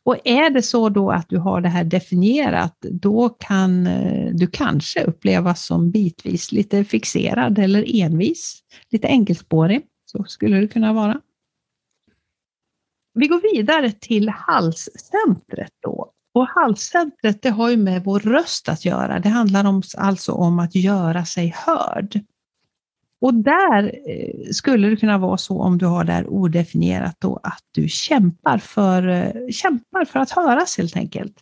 Och 0.04 0.16
är 0.25 0.50
det 0.50 0.62
så 0.62 0.88
då 0.88 1.11
att 1.11 1.28
du 1.28 1.38
har 1.38 1.61
det 1.61 1.68
här 1.68 1.84
definierat, 1.84 2.76
då 2.80 3.28
kan 3.28 3.87
eh, 3.87 4.34
du 4.34 4.46
kanske 4.46 5.04
upplevas 5.04 5.66
som 5.66 5.90
bitvis 5.90 6.52
lite 6.52 6.84
fixerad 6.84 7.58
eller 7.58 8.02
envis, 8.02 8.62
lite 8.90 9.08
enkelspårig. 9.08 9.82
Så 10.04 10.25
skulle 10.25 10.61
det 10.61 10.68
kunna 10.68 10.92
vara. 10.92 11.20
Vi 13.14 13.28
går 13.28 13.54
vidare 13.54 13.92
till 13.92 14.28
halscentret 14.28 15.73
då. 15.83 16.11
Och 16.35 16.49
halscentret 16.49 17.42
det 17.42 17.50
har 17.50 17.71
ju 17.71 17.76
med 17.76 18.04
vår 18.04 18.21
röst 18.21 18.68
att 18.68 18.85
göra. 18.85 19.18
Det 19.18 19.28
handlar 19.28 19.64
om, 19.64 19.83
alltså 19.99 20.33
om 20.33 20.59
att 20.59 20.75
göra 20.75 21.25
sig 21.25 21.54
hörd. 21.56 22.21
Och 23.21 23.35
där 23.35 23.85
eh, 24.09 24.50
skulle 24.52 24.88
det 24.88 24.97
kunna 24.97 25.18
vara 25.18 25.37
så 25.37 25.62
om 25.62 25.78
du 25.78 25.87
har 25.87 26.04
det 26.04 26.12
här 26.12 26.26
odefinierat 26.26 27.16
då 27.18 27.40
att 27.42 27.62
du 27.71 27.88
kämpar 27.88 28.59
för, 28.59 29.09
eh, 29.09 29.49
kämpar 29.50 30.04
för 30.04 30.21
att 30.21 30.30
höras 30.30 30.78
helt 30.78 30.97
enkelt. 30.97 31.37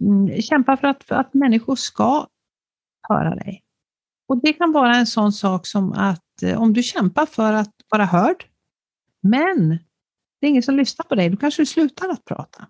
Mm, 0.00 0.42
kämpar 0.42 0.76
för 0.76 0.88
att, 0.88 1.04
för 1.04 1.14
att 1.14 1.34
människor 1.34 1.76
ska 1.76 2.26
höra 3.08 3.34
dig. 3.34 3.62
Och 4.28 4.40
det 4.42 4.52
kan 4.52 4.72
vara 4.72 4.96
en 4.96 5.06
sån 5.06 5.32
sak 5.32 5.66
som 5.66 5.92
att 5.92 6.42
eh, 6.42 6.62
om 6.62 6.72
du 6.72 6.82
kämpar 6.82 7.26
för 7.26 7.52
att 7.52 7.74
vara 7.90 8.04
hörd, 8.04 8.44
men 9.20 9.78
det 10.42 10.46
är 10.46 10.48
ingen 10.48 10.62
som 10.62 10.76
lyssnar 10.76 11.06
på 11.06 11.14
dig, 11.14 11.30
då 11.30 11.36
kanske 11.36 11.62
du 11.62 11.66
slutar 11.66 12.08
att 12.08 12.24
prata. 12.24 12.66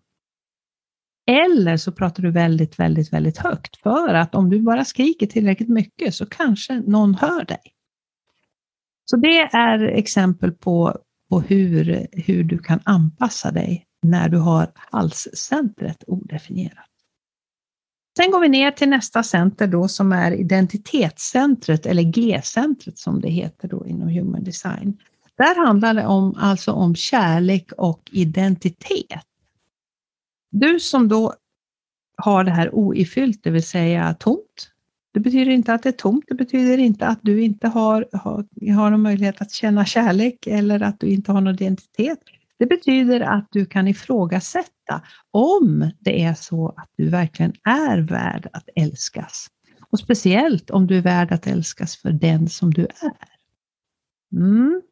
Eller 1.30 1.76
så 1.76 1.92
pratar 1.92 2.22
du 2.22 2.30
väldigt, 2.30 2.78
väldigt, 2.78 3.12
väldigt 3.12 3.38
högt 3.38 3.76
för 3.76 4.14
att 4.14 4.34
om 4.34 4.50
du 4.50 4.62
bara 4.62 4.84
skriker 4.84 5.26
tillräckligt 5.26 5.68
mycket 5.68 6.14
så 6.14 6.26
kanske 6.26 6.80
någon 6.80 7.14
hör 7.14 7.44
dig. 7.44 7.62
Så 9.04 9.16
det 9.16 9.40
är 9.52 9.82
exempel 9.82 10.52
på, 10.52 10.98
på 11.30 11.40
hur, 11.40 12.06
hur 12.12 12.44
du 12.44 12.58
kan 12.58 12.80
anpassa 12.84 13.50
dig 13.50 13.86
när 14.02 14.28
du 14.28 14.38
har 14.38 14.72
halscentret 14.74 16.04
odefinierat. 16.06 16.88
Sen 18.16 18.30
går 18.30 18.40
vi 18.40 18.48
ner 18.48 18.70
till 18.70 18.88
nästa 18.88 19.22
center 19.22 19.66
då 19.66 19.88
som 19.88 20.12
är 20.12 20.32
identitetscentret 20.32 21.86
eller 21.86 22.02
G-centret 22.02 22.98
som 22.98 23.20
det 23.20 23.30
heter 23.30 23.68
då 23.68 23.86
inom 23.86 24.08
Human 24.08 24.44
Design. 24.44 24.98
Där 25.42 25.66
handlar 25.66 25.94
det 25.94 26.06
om, 26.06 26.34
alltså 26.38 26.72
om 26.72 26.94
kärlek 26.94 27.72
och 27.72 28.10
identitet. 28.12 29.26
Du 30.50 30.80
som 30.80 31.08
då 31.08 31.34
har 32.16 32.44
det 32.44 32.50
här 32.50 32.74
oifyllt, 32.74 33.44
det 33.44 33.50
vill 33.50 33.66
säga 33.66 34.14
tomt, 34.14 34.70
det 35.14 35.20
betyder 35.20 35.52
inte 35.52 35.74
att 35.74 35.82
det 35.82 35.88
är 35.88 35.92
tomt, 35.92 36.24
det 36.28 36.34
betyder 36.34 36.78
inte 36.78 37.06
att 37.06 37.18
du 37.22 37.42
inte 37.42 37.68
har, 37.68 38.08
har, 38.12 38.72
har 38.74 38.90
någon 38.90 39.02
möjlighet 39.02 39.40
att 39.40 39.52
känna 39.52 39.84
kärlek 39.84 40.46
eller 40.46 40.82
att 40.82 41.00
du 41.00 41.06
inte 41.06 41.32
har 41.32 41.40
någon 41.40 41.54
identitet. 41.54 42.18
Det 42.58 42.66
betyder 42.66 43.20
att 43.20 43.48
du 43.50 43.66
kan 43.66 43.88
ifrågasätta 43.88 45.02
om 45.30 45.90
det 46.00 46.22
är 46.22 46.34
så 46.34 46.68
att 46.76 46.90
du 46.96 47.08
verkligen 47.08 47.52
är 47.64 47.98
värd 47.98 48.48
att 48.52 48.68
älskas. 48.76 49.46
Och 49.90 49.98
speciellt 49.98 50.70
om 50.70 50.86
du 50.86 50.98
är 50.98 51.02
värd 51.02 51.32
att 51.32 51.46
älskas 51.46 51.96
för 51.96 52.12
den 52.12 52.48
som 52.48 52.74
du 52.74 52.82
är. 52.82 53.28
Mm 54.40 54.82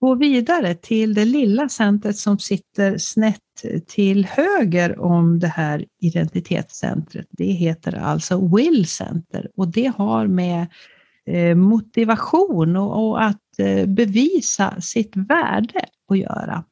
gå 0.00 0.14
vidare 0.14 0.74
till 0.74 1.14
det 1.14 1.24
lilla 1.24 1.68
centret 1.68 2.16
som 2.16 2.38
sitter 2.38 2.98
snett 2.98 3.40
till 3.86 4.24
höger 4.26 5.00
om 5.00 5.38
det 5.38 5.48
här 5.48 5.84
identitetscentret. 6.00 7.26
Det 7.30 7.44
heter 7.44 7.96
alltså 7.96 8.56
Will 8.56 8.86
Center 8.86 9.50
och 9.56 9.68
det 9.68 9.92
har 9.96 10.26
med 10.26 10.66
eh, 11.26 11.54
motivation 11.54 12.76
och 12.76 13.24
att 13.24 13.58
eh, 13.58 13.86
bevisa 13.86 14.80
sitt 14.80 15.16
värde 15.16 15.84
att 16.08 16.18
göra. 16.18 16.64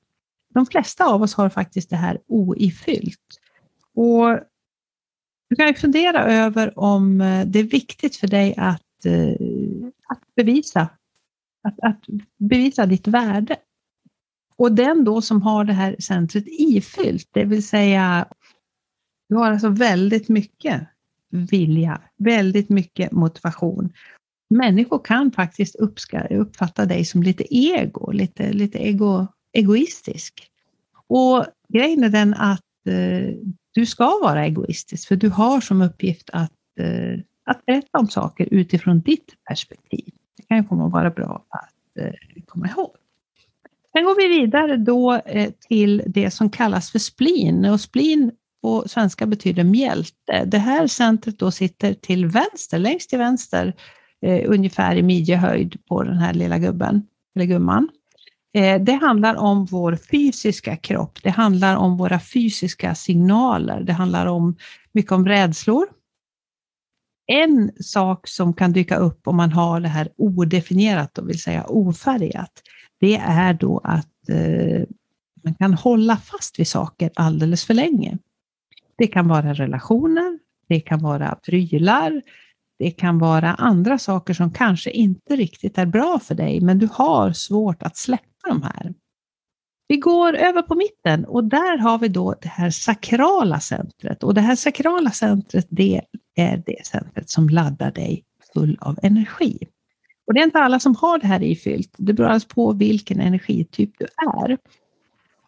De 0.54 0.66
flesta 0.66 1.04
av 1.04 1.22
oss 1.22 1.34
har 1.34 1.48
faktiskt 1.48 1.90
det 1.90 1.96
här 1.96 2.18
oifyllt. 2.28 3.40
Och 3.94 4.38
du 5.48 5.56
kan 5.56 5.74
fundera 5.74 6.24
över 6.24 6.78
om 6.78 7.20
eh, 7.20 7.46
det 7.46 7.58
är 7.58 7.64
viktigt 7.64 8.16
för 8.16 8.26
dig 8.26 8.54
att, 8.56 8.80
att 10.08 10.34
bevisa 10.36 10.88
att, 11.64 11.80
att 11.82 12.00
bevisa 12.38 12.86
ditt 12.86 13.08
värde. 13.08 13.56
Och 14.56 14.72
den 14.72 15.04
då 15.04 15.22
som 15.22 15.42
har 15.42 15.64
det 15.64 15.72
här 15.72 15.96
centret 15.98 16.44
ifyllt, 16.46 17.28
det 17.32 17.44
vill 17.44 17.66
säga 17.66 18.26
du 19.28 19.36
har 19.36 19.50
alltså 19.50 19.68
väldigt 19.68 20.28
mycket 20.28 20.86
vilja, 21.30 22.00
väldigt 22.16 22.68
mycket 22.68 23.12
motivation. 23.12 23.92
Människor 24.50 25.04
kan 25.04 25.32
faktiskt 25.32 25.76
uppfatta 26.30 26.86
dig 26.86 27.04
som 27.04 27.22
lite 27.22 27.56
ego, 27.56 28.10
lite, 28.10 28.52
lite 28.52 28.78
ego, 28.78 29.26
egoistisk. 29.52 30.50
Och 31.06 31.46
grejen 31.68 32.04
är 32.04 32.08
den 32.08 32.34
att 32.34 32.86
eh, 32.88 33.34
du 33.74 33.86
ska 33.86 34.04
vara 34.22 34.44
egoistisk, 34.44 35.08
för 35.08 35.16
du 35.16 35.28
har 35.28 35.60
som 35.60 35.82
uppgift 35.82 36.30
att, 36.32 36.52
eh, 36.80 37.20
att 37.44 37.66
berätta 37.66 37.98
om 37.98 38.08
saker 38.08 38.48
utifrån 38.50 39.00
ditt 39.00 39.34
perspektiv. 39.48 40.14
Det 40.44 40.48
kan 40.48 40.56
ju 40.56 40.64
komma 40.68 40.86
att 40.86 40.92
vara 40.92 41.10
bra 41.10 41.44
att 41.48 42.02
eh, 42.04 42.12
komma 42.46 42.68
ihåg. 42.68 42.90
Sen 43.92 44.04
går 44.04 44.16
vi 44.16 44.40
vidare 44.40 44.76
då 44.76 45.14
eh, 45.14 45.50
till 45.68 46.02
det 46.06 46.30
som 46.30 46.50
kallas 46.50 46.90
för 46.90 46.98
spleen. 46.98 47.64
Och 47.64 47.80
spleen 47.80 48.32
på 48.62 48.84
svenska 48.86 49.26
betyder 49.26 49.64
mjälte. 49.64 50.44
Det 50.46 50.58
här 50.58 50.86
centret 50.86 51.38
då 51.38 51.50
sitter 51.50 51.94
till 51.94 52.26
vänster, 52.26 52.78
längst 52.78 53.10
till 53.10 53.18
vänster, 53.18 53.74
eh, 54.22 54.50
ungefär 54.50 54.96
i 54.96 55.02
midjehöjd 55.02 55.86
på 55.88 56.02
den 56.02 56.16
här 56.16 56.34
lilla 56.34 56.58
gubben, 56.58 57.06
eller 57.36 57.46
gumman. 57.46 57.88
Eh, 58.54 58.80
det 58.80 58.92
handlar 58.92 59.34
om 59.34 59.64
vår 59.64 59.96
fysiska 60.10 60.76
kropp, 60.76 61.18
det 61.22 61.30
handlar 61.30 61.76
om 61.76 61.96
våra 61.96 62.20
fysiska 62.20 62.94
signaler, 62.94 63.80
det 63.80 63.92
handlar 63.92 64.26
om 64.26 64.56
mycket 64.92 65.12
om 65.12 65.28
rädslor, 65.28 65.86
en 67.26 67.72
sak 67.80 68.28
som 68.28 68.54
kan 68.54 68.72
dyka 68.72 68.96
upp 68.96 69.28
om 69.28 69.36
man 69.36 69.52
har 69.52 69.80
det 69.80 69.88
här 69.88 70.08
odefinierat, 70.16 71.14
det 71.14 71.22
vill 71.22 71.42
säga 71.42 71.64
ofärgat, 71.64 72.52
det 73.00 73.16
är 73.16 73.54
då 73.54 73.80
att 73.84 74.28
eh, 74.28 74.82
man 75.44 75.54
kan 75.54 75.74
hålla 75.74 76.16
fast 76.16 76.58
vid 76.58 76.68
saker 76.68 77.10
alldeles 77.14 77.64
för 77.64 77.74
länge. 77.74 78.18
Det 78.98 79.06
kan 79.06 79.28
vara 79.28 79.54
relationer, 79.54 80.38
det 80.68 80.80
kan 80.80 81.02
vara 81.02 81.34
prylar, 81.34 82.22
det 82.78 82.90
kan 82.90 83.18
vara 83.18 83.54
andra 83.54 83.98
saker 83.98 84.34
som 84.34 84.52
kanske 84.52 84.90
inte 84.90 85.36
riktigt 85.36 85.78
är 85.78 85.86
bra 85.86 86.20
för 86.22 86.34
dig, 86.34 86.60
men 86.60 86.78
du 86.78 86.88
har 86.92 87.32
svårt 87.32 87.82
att 87.82 87.96
släppa 87.96 88.48
de 88.48 88.62
här. 88.62 88.94
Vi 89.88 89.96
går 89.96 90.34
över 90.34 90.62
på 90.62 90.74
mitten 90.74 91.24
och 91.24 91.44
där 91.44 91.78
har 91.78 91.98
vi 91.98 92.08
då 92.08 92.34
det 92.42 92.48
här 92.48 92.70
sakrala 92.70 93.60
centret 93.60 94.22
och 94.22 94.34
det 94.34 94.40
här 94.40 94.56
sakrala 94.56 95.10
centret 95.10 95.66
det 95.70 96.00
är 96.34 96.62
det 96.66 96.86
centret 96.86 97.30
som 97.30 97.48
laddar 97.48 97.92
dig 97.92 98.24
full 98.54 98.78
av 98.80 98.98
energi. 99.02 99.58
Och 100.26 100.34
det 100.34 100.40
är 100.40 100.44
inte 100.44 100.58
alla 100.58 100.80
som 100.80 100.96
har 100.96 101.18
det 101.18 101.26
här 101.26 101.42
ifyllt. 101.42 101.94
Det 101.96 102.12
beror 102.12 102.28
alltså 102.28 102.48
på 102.48 102.72
vilken 102.72 103.20
energityp 103.20 103.90
du 103.98 104.06
är. 104.36 104.58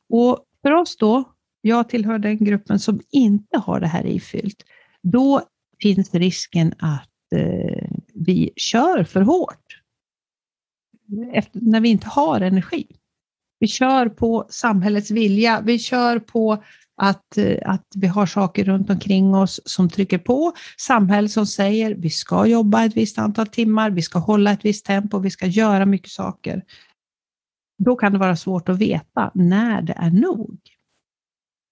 Och 0.09 0.44
för 0.62 0.72
oss 0.72 0.96
då, 0.96 1.25
jag 1.61 1.88
tillhör 1.88 2.18
den 2.18 2.37
gruppen 2.37 2.79
som 2.79 3.01
inte 3.11 3.59
har 3.59 3.81
det 3.81 3.87
här 3.87 4.07
ifyllt, 4.07 4.64
då 5.03 5.42
finns 5.83 6.14
risken 6.14 6.75
att 6.79 7.33
eh, 7.35 7.88
vi 8.14 8.53
kör 8.57 9.05
för 9.05 9.20
hårt. 9.20 9.81
Efter, 11.33 11.61
när 11.62 11.81
vi 11.81 11.88
inte 11.88 12.07
har 12.09 12.40
energi. 12.40 12.87
Vi 13.59 13.66
kör 13.66 14.09
på 14.09 14.46
samhällets 14.49 15.11
vilja. 15.11 15.61
Vi 15.61 15.79
kör 15.79 16.18
på 16.18 16.62
att, 16.96 17.38
eh, 17.38 17.59
att 17.64 17.87
vi 17.96 18.06
har 18.06 18.26
saker 18.26 18.64
runt 18.64 18.90
omkring 18.90 19.35
oss 19.35 19.61
som 19.64 19.88
trycker 19.88 20.18
på. 20.18 20.52
Samhället 20.78 21.30
som 21.30 21.46
säger 21.46 21.94
vi 21.94 22.11
ska 22.11 22.46
jobba 22.46 22.85
ett 22.85 22.96
visst 22.96 23.18
antal 23.18 23.46
timmar, 23.46 23.90
vi 23.90 24.02
ska 24.02 24.18
hålla 24.18 24.52
ett 24.52 24.64
visst 24.64 24.87
tempo, 24.87 25.18
vi 25.18 25.30
ska 25.30 25.46
göra 25.46 25.87
mycket 25.87 26.11
saker. 26.11 26.62
Då 27.78 27.96
kan 27.96 28.12
det 28.12 28.18
vara 28.18 28.37
svårt 28.37 28.68
att 28.68 28.78
veta 28.78 29.30
när 29.35 29.82
det 29.82 29.92
är 29.92 30.11
nog. 30.11 30.59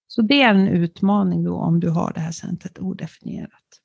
Så 0.07 0.21
det 0.21 0.41
är 0.41 0.53
en 0.53 0.67
utmaning 0.67 1.43
då 1.43 1.55
om 1.55 1.79
du 1.79 1.89
har 1.89 2.13
det 2.13 2.19
här 2.19 2.31
centret 2.31 2.79
odefinierat. 2.79 3.81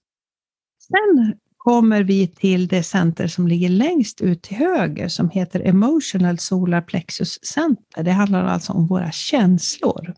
Sen 0.83 1.35
kommer 1.57 2.03
vi 2.03 2.26
till 2.29 2.68
det 2.68 2.83
center 2.83 3.26
som 3.26 3.48
ligger 3.48 3.68
längst 3.68 4.20
ut 4.20 4.42
till 4.42 4.57
höger 4.57 5.09
som 5.09 5.31
heter 5.31 5.61
Emotional 5.61 6.38
Solar 6.38 6.81
Plexus 6.81 7.44
Center. 7.44 8.03
Det 8.03 8.12
handlar 8.12 8.44
alltså 8.44 8.72
om 8.72 8.87
våra 8.87 9.11
känslor. 9.12 10.14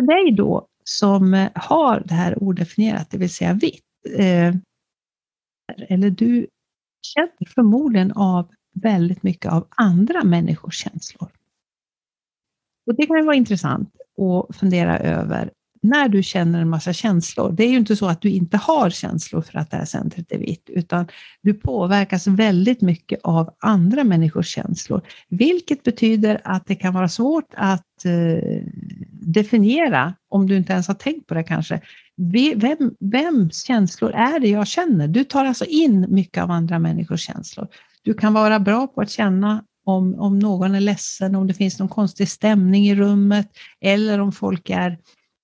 För 0.00 0.06
dig 0.06 0.32
då 0.32 0.66
som 0.84 1.34
eh, 1.34 1.50
har 1.54 2.02
det 2.04 2.14
här 2.14 2.42
odefinierat, 2.42 3.10
det 3.10 3.18
vill 3.18 3.30
säga 3.30 3.52
vitt, 3.52 3.84
eh, 4.16 4.54
eller 5.88 6.10
du 6.10 6.46
känner 7.02 7.52
förmodligen 7.54 8.12
av 8.12 8.48
väldigt 8.74 9.22
mycket 9.22 9.52
av 9.52 9.66
andra 9.70 10.24
människors 10.24 10.76
känslor. 10.76 11.30
Och 12.86 12.94
Det 12.96 13.06
kan 13.06 13.16
ju 13.16 13.24
vara 13.24 13.36
intressant 13.36 13.94
att 14.18 14.56
fundera 14.56 14.98
över 14.98 15.50
när 15.82 16.08
du 16.08 16.22
känner 16.22 16.60
en 16.60 16.68
massa 16.68 16.92
känslor. 16.92 17.52
Det 17.52 17.64
är 17.64 17.68
ju 17.68 17.76
inte 17.76 17.96
så 17.96 18.06
att 18.06 18.20
du 18.20 18.30
inte 18.30 18.56
har 18.56 18.90
känslor 18.90 19.40
för 19.40 19.58
att 19.58 19.70
det 19.70 19.76
här 19.76 19.84
centret 19.84 20.32
är 20.32 20.38
vitt, 20.38 20.70
utan 20.70 21.08
du 21.42 21.54
påverkas 21.54 22.26
väldigt 22.26 22.80
mycket 22.80 23.20
av 23.22 23.54
andra 23.58 24.04
människors 24.04 24.48
känslor, 24.48 25.02
vilket 25.28 25.82
betyder 25.82 26.40
att 26.44 26.66
det 26.66 26.74
kan 26.74 26.94
vara 26.94 27.08
svårt 27.08 27.54
att 27.56 28.04
eh, 28.04 28.62
definiera, 29.20 30.14
om 30.28 30.46
du 30.46 30.56
inte 30.56 30.72
ens 30.72 30.88
har 30.88 30.94
tänkt 30.94 31.26
på 31.26 31.34
det 31.34 31.42
kanske, 31.42 31.80
vem, 32.56 32.94
vems 33.00 33.64
känslor 33.64 34.10
är 34.10 34.40
det 34.40 34.48
jag 34.48 34.66
känner? 34.66 35.08
Du 35.08 35.24
tar 35.24 35.44
alltså 35.44 35.64
in 35.64 36.06
mycket 36.08 36.42
av 36.42 36.50
andra 36.50 36.78
människors 36.78 37.26
känslor. 37.26 37.68
Du 38.02 38.14
kan 38.14 38.32
vara 38.34 38.60
bra 38.60 38.86
på 38.86 39.00
att 39.00 39.10
känna 39.10 39.64
om, 39.84 40.14
om 40.14 40.38
någon 40.38 40.74
är 40.74 40.80
ledsen, 40.80 41.34
om 41.34 41.46
det 41.46 41.54
finns 41.54 41.78
någon 41.78 41.88
konstig 41.88 42.28
stämning 42.28 42.86
i 42.86 42.94
rummet 42.94 43.48
eller 43.80 44.18
om 44.18 44.32
folk 44.32 44.70
är 44.70 44.98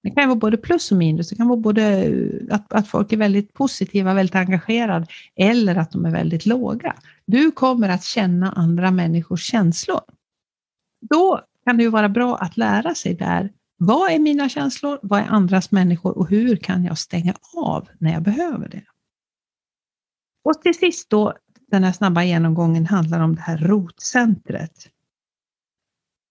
det 0.06 0.10
kan 0.10 0.28
vara 0.28 0.38
både 0.38 0.56
plus 0.56 0.92
och 0.92 0.98
minus. 0.98 1.28
Det 1.28 1.36
kan 1.36 1.48
vara 1.48 1.60
både 1.60 2.12
att, 2.50 2.72
att 2.72 2.88
folk 2.88 3.12
är 3.12 3.16
väldigt 3.16 3.54
positiva, 3.54 4.14
väldigt 4.14 4.34
engagerade 4.34 5.06
eller 5.36 5.76
att 5.76 5.92
de 5.92 6.06
är 6.06 6.10
väldigt 6.10 6.46
låga. 6.46 6.94
Du 7.26 7.50
kommer 7.50 7.88
att 7.88 8.04
känna 8.04 8.52
andra 8.52 8.90
människors 8.90 9.42
känslor. 9.42 10.00
Då 11.10 11.40
kan 11.64 11.76
det 11.76 11.82
ju 11.82 11.90
vara 11.90 12.08
bra 12.08 12.36
att 12.36 12.56
lära 12.56 12.94
sig 12.94 13.14
där. 13.14 13.50
Vad 13.76 14.10
är 14.10 14.18
mina 14.18 14.48
känslor? 14.48 14.98
Vad 15.02 15.20
är 15.20 15.24
andras 15.24 15.70
människor? 15.70 16.18
Och 16.18 16.28
hur 16.28 16.56
kan 16.56 16.84
jag 16.84 16.98
stänga 16.98 17.34
av 17.56 17.88
när 17.98 18.12
jag 18.12 18.22
behöver 18.22 18.68
det? 18.68 18.82
Och 20.44 20.62
till 20.62 20.74
sist 20.74 21.10
då, 21.10 21.34
den 21.70 21.84
här 21.84 21.92
snabba 21.92 22.22
genomgången 22.24 22.86
handlar 22.86 23.20
om 23.20 23.34
det 23.34 23.40
här 23.40 23.58
rotcentret. 23.58 24.90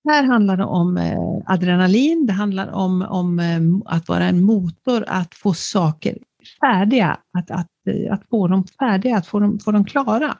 Här 0.09 0.23
handlar 0.23 0.57
det 0.57 0.63
om 0.63 0.97
eh, 0.97 1.19
adrenalin, 1.45 2.25
det 2.25 2.33
handlar 2.33 2.71
om, 2.71 3.01
om 3.01 3.39
eh, 3.39 3.61
att 3.85 4.07
vara 4.07 4.23
en 4.23 4.43
motor, 4.43 5.03
att 5.07 5.35
få 5.35 5.53
saker 5.53 6.17
färdiga, 6.61 7.19
att, 7.33 7.51
att, 7.51 7.71
eh, 7.87 8.13
att 8.13 8.29
få 8.29 8.47
dem 8.47 8.63
färdiga, 8.79 9.17
att 9.17 9.27
få 9.27 9.39
dem, 9.39 9.59
få 9.59 9.71
dem 9.71 9.85
klara. 9.85 10.37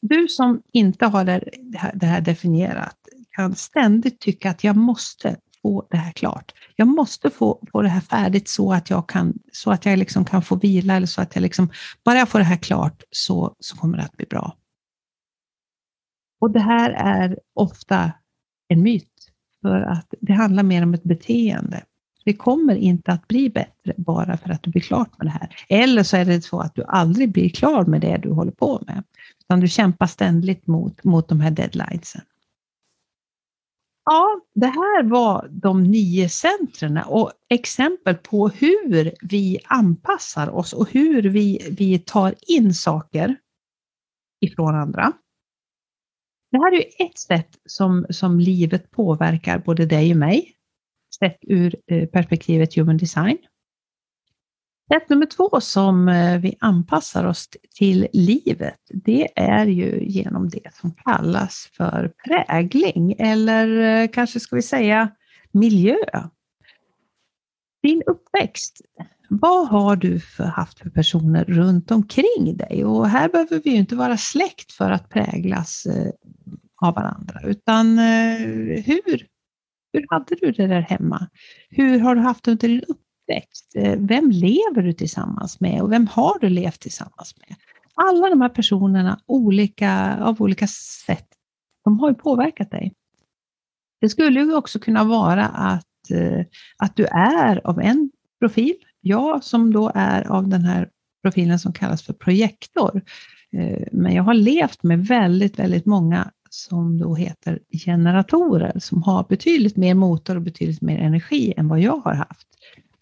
Du 0.00 0.28
som 0.28 0.62
inte 0.72 1.06
har 1.06 1.24
det 1.24 1.32
här, 1.76 1.92
det 1.94 2.06
här 2.06 2.20
definierat 2.20 2.96
kan 3.30 3.54
ständigt 3.54 4.20
tycka 4.20 4.50
att 4.50 4.64
jag 4.64 4.76
måste 4.76 5.36
få 5.62 5.86
det 5.90 5.96
här 5.96 6.12
klart. 6.12 6.52
Jag 6.76 6.88
måste 6.88 7.30
få, 7.30 7.60
få 7.72 7.82
det 7.82 7.88
här 7.88 8.00
färdigt 8.00 8.48
så 8.48 8.72
att 8.72 8.90
jag 8.90 9.08
kan, 9.08 9.38
så 9.52 9.70
att 9.70 9.86
jag 9.86 9.98
liksom 9.98 10.24
kan 10.24 10.42
få 10.42 10.56
vila 10.56 10.94
eller 10.94 11.06
så 11.06 11.22
att 11.22 11.34
jag 11.34 11.42
liksom, 11.42 11.70
bara 12.04 12.18
jag 12.18 12.28
får 12.28 12.38
det 12.38 12.44
här 12.44 12.56
klart 12.56 13.02
så, 13.10 13.54
så 13.58 13.76
kommer 13.76 13.98
det 13.98 14.04
att 14.04 14.16
bli 14.16 14.26
bra. 14.26 14.56
Och 16.40 16.50
det 16.50 16.60
här 16.60 16.90
är 16.90 17.38
ofta 17.54 18.12
en 18.68 18.82
myt, 18.82 19.08
för 19.62 19.80
att 19.80 20.14
det 20.20 20.32
handlar 20.32 20.62
mer 20.62 20.82
om 20.82 20.94
ett 20.94 21.02
beteende. 21.02 21.82
Det 22.24 22.36
kommer 22.36 22.74
inte 22.74 23.12
att 23.12 23.28
bli 23.28 23.50
bättre 23.50 23.94
bara 23.96 24.36
för 24.36 24.50
att 24.50 24.62
du 24.62 24.70
blir 24.70 24.82
klart 24.82 25.18
med 25.18 25.26
det 25.26 25.30
här. 25.30 25.56
Eller 25.68 26.02
så 26.02 26.16
är 26.16 26.24
det 26.24 26.42
så 26.42 26.60
att 26.60 26.74
du 26.74 26.84
aldrig 26.84 27.32
blir 27.32 27.48
klar 27.48 27.84
med 27.84 28.00
det 28.00 28.16
du 28.16 28.30
håller 28.30 28.52
på 28.52 28.82
med, 28.86 29.02
utan 29.44 29.60
du 29.60 29.68
kämpar 29.68 30.06
ständigt 30.06 30.66
mot, 30.66 31.04
mot 31.04 31.28
de 31.28 31.40
här 31.40 31.50
deadlinesen. 31.50 32.22
Ja, 34.04 34.40
det 34.54 34.66
här 34.66 35.02
var 35.02 35.48
de 35.50 35.82
nio 35.82 36.28
centren 36.28 37.00
och 37.06 37.32
exempel 37.48 38.14
på 38.14 38.48
hur 38.48 39.12
vi 39.22 39.58
anpassar 39.64 40.50
oss 40.50 40.72
och 40.72 40.88
hur 40.90 41.22
vi, 41.22 41.74
vi 41.78 41.98
tar 41.98 42.34
in 42.46 42.74
saker 42.74 43.36
ifrån 44.40 44.74
andra. 44.74 45.12
Det 46.50 46.58
här 46.58 46.72
är 46.72 46.76
ju 46.76 47.06
ett 47.06 47.18
sätt 47.18 47.58
som, 47.66 48.06
som 48.10 48.40
livet 48.40 48.90
påverkar 48.90 49.58
både 49.58 49.86
dig 49.86 50.10
och 50.10 50.16
mig, 50.16 50.52
sett 51.18 51.38
ur 51.42 51.76
eh, 51.86 52.08
perspektivet 52.08 52.74
human 52.74 52.96
design. 52.96 53.38
Sätt 54.88 55.08
nummer 55.08 55.26
två 55.26 55.60
som 55.60 56.08
eh, 56.08 56.38
vi 56.38 56.56
anpassar 56.60 57.24
oss 57.24 57.48
till 57.74 58.08
livet, 58.12 58.80
det 58.88 59.28
är 59.36 59.66
ju 59.66 60.04
genom 60.04 60.48
det 60.48 60.74
som 60.74 60.94
kallas 60.94 61.70
för 61.72 62.12
prägling 62.24 63.14
eller 63.18 63.80
eh, 64.02 64.08
kanske 64.08 64.40
ska 64.40 64.56
vi 64.56 64.62
säga 64.62 65.10
miljö. 65.52 65.96
Din 67.82 68.02
uppväxt, 68.06 68.80
vad 69.28 69.68
har 69.68 69.96
du 69.96 70.20
för, 70.20 70.44
haft 70.44 70.78
för 70.78 70.90
personer 70.90 71.44
runt 71.44 71.90
omkring 71.90 72.56
dig? 72.56 72.84
Och 72.84 73.08
här 73.08 73.28
behöver 73.28 73.60
vi 73.64 73.70
ju 73.70 73.76
inte 73.76 73.96
vara 73.96 74.16
släkt 74.16 74.72
för 74.72 74.90
att 74.90 75.08
präglas 75.08 75.86
eh, 75.86 76.12
av 76.82 76.94
varandra, 76.94 77.40
utan 77.44 77.98
hur, 77.98 79.26
hur 79.92 80.06
hade 80.10 80.34
du 80.40 80.52
det 80.52 80.66
där 80.66 80.80
hemma? 80.80 81.28
Hur 81.70 81.98
har 81.98 82.14
du 82.14 82.20
haft 82.20 82.44
det 82.44 82.50
under 82.50 82.68
din 82.68 82.80
uppväxt? 82.80 83.11
Eh, 83.74 83.98
vem 83.98 84.30
lever 84.30 84.82
du 84.82 84.92
tillsammans 84.92 85.60
med 85.60 85.82
och 85.82 85.92
vem 85.92 86.06
har 86.06 86.38
du 86.40 86.48
levt 86.48 86.80
tillsammans 86.80 87.34
med? 87.36 87.56
Alla 87.94 88.28
de 88.28 88.40
här 88.40 88.48
personerna 88.48 89.20
olika, 89.26 90.18
av 90.20 90.42
olika 90.42 90.66
sätt, 91.06 91.28
de 91.84 92.00
har 92.00 92.08
ju 92.08 92.14
påverkat 92.14 92.70
dig. 92.70 92.94
Det 94.00 94.08
skulle 94.08 94.40
ju 94.40 94.54
också 94.54 94.78
kunna 94.78 95.04
vara 95.04 95.46
att, 95.46 96.10
eh, 96.10 96.46
att 96.78 96.96
du 96.96 97.06
är 97.06 97.66
av 97.66 97.80
en 97.80 98.10
profil, 98.40 98.74
jag 99.00 99.44
som 99.44 99.72
då 99.72 99.92
är 99.94 100.30
av 100.30 100.48
den 100.48 100.64
här 100.64 100.88
profilen 101.22 101.58
som 101.58 101.72
kallas 101.72 102.02
för 102.02 102.12
projektor. 102.12 103.02
Eh, 103.52 103.86
men 103.92 104.14
jag 104.14 104.22
har 104.22 104.34
levt 104.34 104.82
med 104.82 105.06
väldigt, 105.06 105.58
väldigt 105.58 105.86
många 105.86 106.30
som 106.50 106.98
då 106.98 107.14
heter 107.14 107.58
generatorer 107.86 108.78
som 108.78 109.02
har 109.02 109.26
betydligt 109.28 109.76
mer 109.76 109.94
motor 109.94 110.36
och 110.36 110.42
betydligt 110.42 110.80
mer 110.80 110.98
energi 110.98 111.54
än 111.56 111.68
vad 111.68 111.80
jag 111.80 111.96
har 111.96 112.14
haft. 112.14 112.48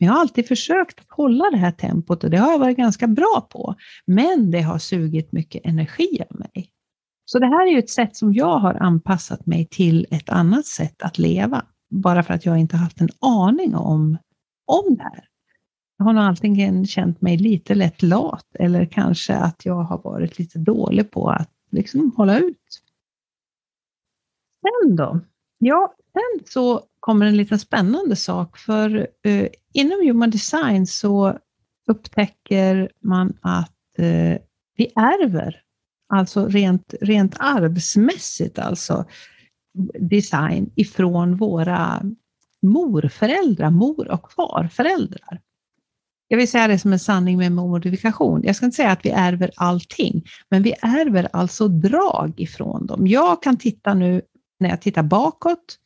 Men 0.01 0.07
jag 0.07 0.13
har 0.13 0.21
alltid 0.21 0.49
försökt 0.49 1.01
hålla 1.09 1.51
det 1.51 1.57
här 1.57 1.73
tempot 1.73 2.25
och 2.25 2.31
det 2.31 2.37
har 2.37 2.53
jag 2.53 2.59
varit 2.59 2.77
ganska 2.77 3.07
bra 3.07 3.49
på. 3.51 3.75
Men 4.07 4.51
det 4.51 4.61
har 4.61 4.79
sugit 4.79 5.33
mycket 5.33 5.67
energi 5.67 6.23
av 6.31 6.39
mig. 6.39 6.71
Så 7.25 7.39
det 7.39 7.47
här 7.47 7.67
är 7.67 7.71
ju 7.71 7.79
ett 7.79 7.91
sätt 7.91 8.17
som 8.17 8.35
jag 8.35 8.59
har 8.59 8.75
anpassat 8.75 9.47
mig 9.47 9.67
till 9.71 10.07
ett 10.11 10.29
annat 10.29 10.67
sätt 10.67 11.03
att 11.03 11.19
leva. 11.19 11.65
Bara 11.91 12.23
för 12.23 12.35
att 12.35 12.47
jag 12.47 12.59
inte 12.59 12.77
haft 12.77 13.01
en 13.01 13.09
aning 13.21 13.75
om, 13.75 14.19
om 14.67 14.97
det 14.97 15.03
här. 15.03 15.25
Jag 15.99 16.05
har 16.05 16.13
nog 16.13 16.25
antingen 16.25 16.87
känt 16.87 17.21
mig 17.21 17.37
lite 17.37 17.75
lätt 17.75 18.03
lat 18.03 18.47
eller 18.59 18.87
kanske 18.87 19.35
att 19.35 19.65
jag 19.65 19.83
har 19.83 19.99
varit 19.99 20.39
lite 20.39 20.59
dålig 20.59 21.11
på 21.11 21.31
att 21.31 21.51
liksom 21.71 22.13
hålla 22.17 22.39
ut 22.39 22.83
sen 24.61 24.97
då? 24.97 25.21
Ja, 25.59 25.95
sen 26.13 26.47
så 26.47 26.83
kommer 27.01 27.27
en 27.27 27.37
liten 27.37 27.59
spännande 27.59 28.17
sak, 28.17 28.59
för 28.59 29.09
eh, 29.25 29.49
inom 29.73 30.07
human 30.07 30.31
design 30.31 30.87
så 30.87 31.39
upptäcker 31.91 32.91
man 33.05 33.39
att 33.41 33.99
eh, 33.99 34.39
vi 34.77 34.93
ärver, 34.97 35.63
alltså 36.13 36.47
rent, 36.47 36.95
rent 37.01 37.35
arvsmässigt 37.39 38.59
alltså, 38.59 39.05
design 40.01 40.73
ifrån 40.75 41.37
våra 41.37 42.03
morföräldrar, 42.63 43.71
mor 43.71 44.11
och 44.11 44.33
farföräldrar. 44.33 45.41
Jag 46.29 46.39
vill 46.39 46.51
säga 46.51 46.69
det 46.69 46.79
som 46.79 46.93
en 46.93 46.99
sanning 46.99 47.39
med 47.39 47.53
modifikation. 47.53 48.43
Jag 48.45 48.57
ska 48.57 48.67
inte 48.67 48.77
säga 48.77 48.91
att 48.91 49.05
vi 49.05 49.11
ärver 49.11 49.51
allting, 49.57 50.25
men 50.49 50.63
vi 50.63 50.75
ärver 50.83 51.29
alltså 51.33 51.69
drag 51.69 52.41
ifrån 52.41 52.87
dem. 52.87 53.07
Jag 53.07 53.43
kan 53.43 53.57
titta 53.57 53.95
nu 53.95 54.23
när 54.61 54.69
jag 54.69 54.81
tittar 54.81 55.03
bakåt 55.03 55.79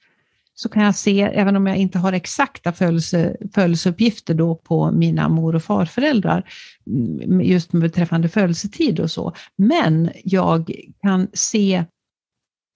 så 0.54 0.68
kan 0.68 0.82
jag 0.82 0.94
se, 0.94 1.20
även 1.20 1.56
om 1.56 1.66
jag 1.66 1.76
inte 1.76 1.98
har 1.98 2.12
exakta 2.12 2.72
födelse, 2.72 3.36
födelseuppgifter 3.54 4.34
då 4.34 4.54
på 4.54 4.90
mina 4.90 5.28
mor 5.28 5.54
och 5.54 5.62
farföräldrar, 5.62 6.50
mm, 6.86 7.40
just 7.40 7.72
beträffande 7.72 8.28
födelsetid 8.28 9.00
och 9.00 9.10
så, 9.10 9.32
men 9.56 10.10
jag 10.24 10.70
kan 11.02 11.28
se 11.32 11.84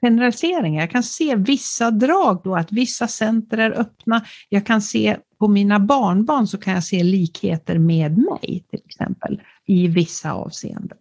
generaliseringar. 0.02 0.80
Jag 0.80 0.90
kan 0.90 1.02
se 1.02 1.36
vissa 1.36 1.90
drag 1.90 2.40
då, 2.44 2.56
att 2.56 2.72
vissa 2.72 3.08
center 3.08 3.58
är 3.58 3.80
öppna. 3.80 4.24
Jag 4.48 4.66
kan 4.66 4.82
se 4.82 5.16
på 5.38 5.48
mina 5.48 5.80
barnbarn 5.80 6.46
så 6.46 6.58
kan 6.58 6.74
jag 6.74 6.84
se 6.84 7.02
likheter 7.02 7.78
med 7.78 8.18
mig 8.18 8.64
till 8.70 8.80
exempel 8.86 9.42
i 9.66 9.86
vissa 9.86 10.32
avseenden. 10.32 10.98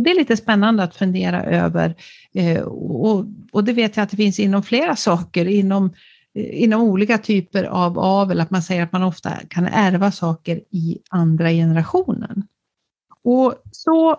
Och 0.00 0.04
det 0.04 0.10
är 0.10 0.18
lite 0.18 0.36
spännande 0.36 0.82
att 0.82 0.96
fundera 0.96 1.44
över 1.44 1.94
eh, 2.34 2.62
och, 2.62 3.24
och 3.52 3.64
det 3.64 3.72
vet 3.72 3.96
jag 3.96 4.04
att 4.04 4.10
det 4.10 4.16
finns 4.16 4.40
inom 4.40 4.62
flera 4.62 4.96
saker, 4.96 5.48
inom 5.48 5.94
eh, 6.34 6.62
inom 6.62 6.82
olika 6.82 7.18
typer 7.18 7.64
av 7.64 7.98
avel, 7.98 8.40
att 8.40 8.50
man 8.50 8.62
säger 8.62 8.82
att 8.82 8.92
man 8.92 9.02
ofta 9.02 9.30
kan 9.48 9.66
ärva 9.66 10.12
saker 10.12 10.60
i 10.70 10.98
andra 11.10 11.50
generationen. 11.50 12.42
Och 13.22 13.54
så 13.72 14.16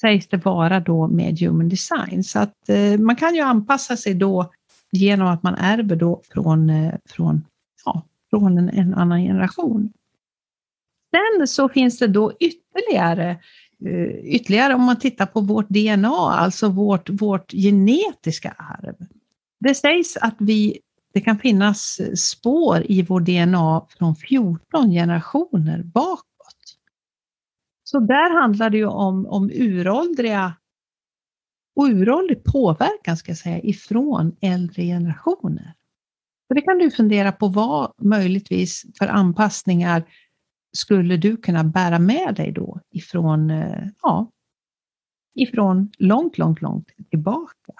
sägs 0.00 0.28
det 0.28 0.36
vara 0.36 0.80
då 0.80 1.08
med 1.08 1.38
human 1.40 1.68
design. 1.68 2.24
Så 2.24 2.38
att 2.38 2.68
eh, 2.68 2.98
man 2.98 3.16
kan 3.16 3.34
ju 3.34 3.40
anpassa 3.40 3.96
sig 3.96 4.14
då 4.14 4.50
genom 4.92 5.28
att 5.28 5.42
man 5.42 5.54
ärver 5.54 5.96
då 5.96 6.22
från, 6.32 6.70
eh, 6.70 6.94
från, 7.08 7.44
ja, 7.84 8.02
från 8.30 8.58
en, 8.58 8.68
en, 8.68 8.94
annan 8.94 9.22
generation. 9.22 9.92
Sen 11.10 11.46
så 11.46 11.68
finns 11.68 11.98
det 11.98 12.06
då 12.06 12.32
ytterligare, 12.40 13.36
Eh, 13.86 14.34
ytterligare 14.34 14.74
om 14.74 14.82
man 14.82 14.98
tittar 14.98 15.26
på 15.26 15.40
vårt 15.40 15.68
DNA, 15.68 16.32
alltså 16.32 16.68
vårt, 16.68 17.10
vårt 17.10 17.52
genetiska 17.52 18.50
arv. 18.50 18.94
Det 19.60 19.74
sägs 19.74 20.16
att 20.16 20.36
vi, 20.38 20.78
det 21.14 21.20
kan 21.20 21.38
finnas 21.38 22.00
spår 22.16 22.84
i 22.88 23.02
vår 23.02 23.20
DNA 23.20 23.86
från 23.98 24.16
14 24.16 24.90
generationer 24.90 25.82
bakåt. 25.82 26.26
Så 27.84 28.00
där 28.00 28.40
handlar 28.40 28.70
det 28.70 28.76
ju 28.76 28.86
om, 28.86 29.26
om 29.26 29.50
uråldriga 29.50 30.54
och 31.76 31.84
uråldrig 31.84 32.44
påverkan 32.44 33.16
ska 33.16 33.30
jag 33.30 33.38
säga 33.38 33.60
ifrån 33.60 34.36
äldre 34.40 34.82
generationer. 34.82 35.74
Så 36.48 36.54
det 36.54 36.60
kan 36.60 36.78
du 36.78 36.90
fundera 36.90 37.32
på 37.32 37.48
vad 37.48 37.92
möjligtvis 37.98 38.84
för 38.98 39.06
anpassningar 39.06 40.04
skulle 40.72 41.16
du 41.16 41.36
kunna 41.36 41.64
bära 41.64 41.98
med 41.98 42.34
dig 42.34 42.52
då 42.52 42.80
ifrån, 42.90 43.50
eh, 43.50 43.88
ja, 44.02 44.30
ifrån 45.34 45.92
långt, 45.98 46.38
långt, 46.38 46.60
långt 46.60 46.88
tillbaka. 47.10 47.72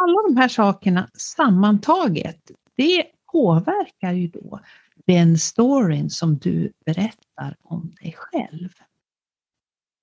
Alla 0.00 0.22
de 0.28 0.36
här 0.36 0.48
sakerna 0.48 1.10
sammantaget, 1.14 2.50
det 2.76 3.06
påverkar 3.32 4.12
ju 4.12 4.28
då 4.28 4.60
den 5.06 5.38
storyn 5.38 6.10
som 6.10 6.38
du 6.38 6.72
berättar 6.86 7.56
om 7.62 7.92
dig 8.00 8.14
själv. 8.18 8.68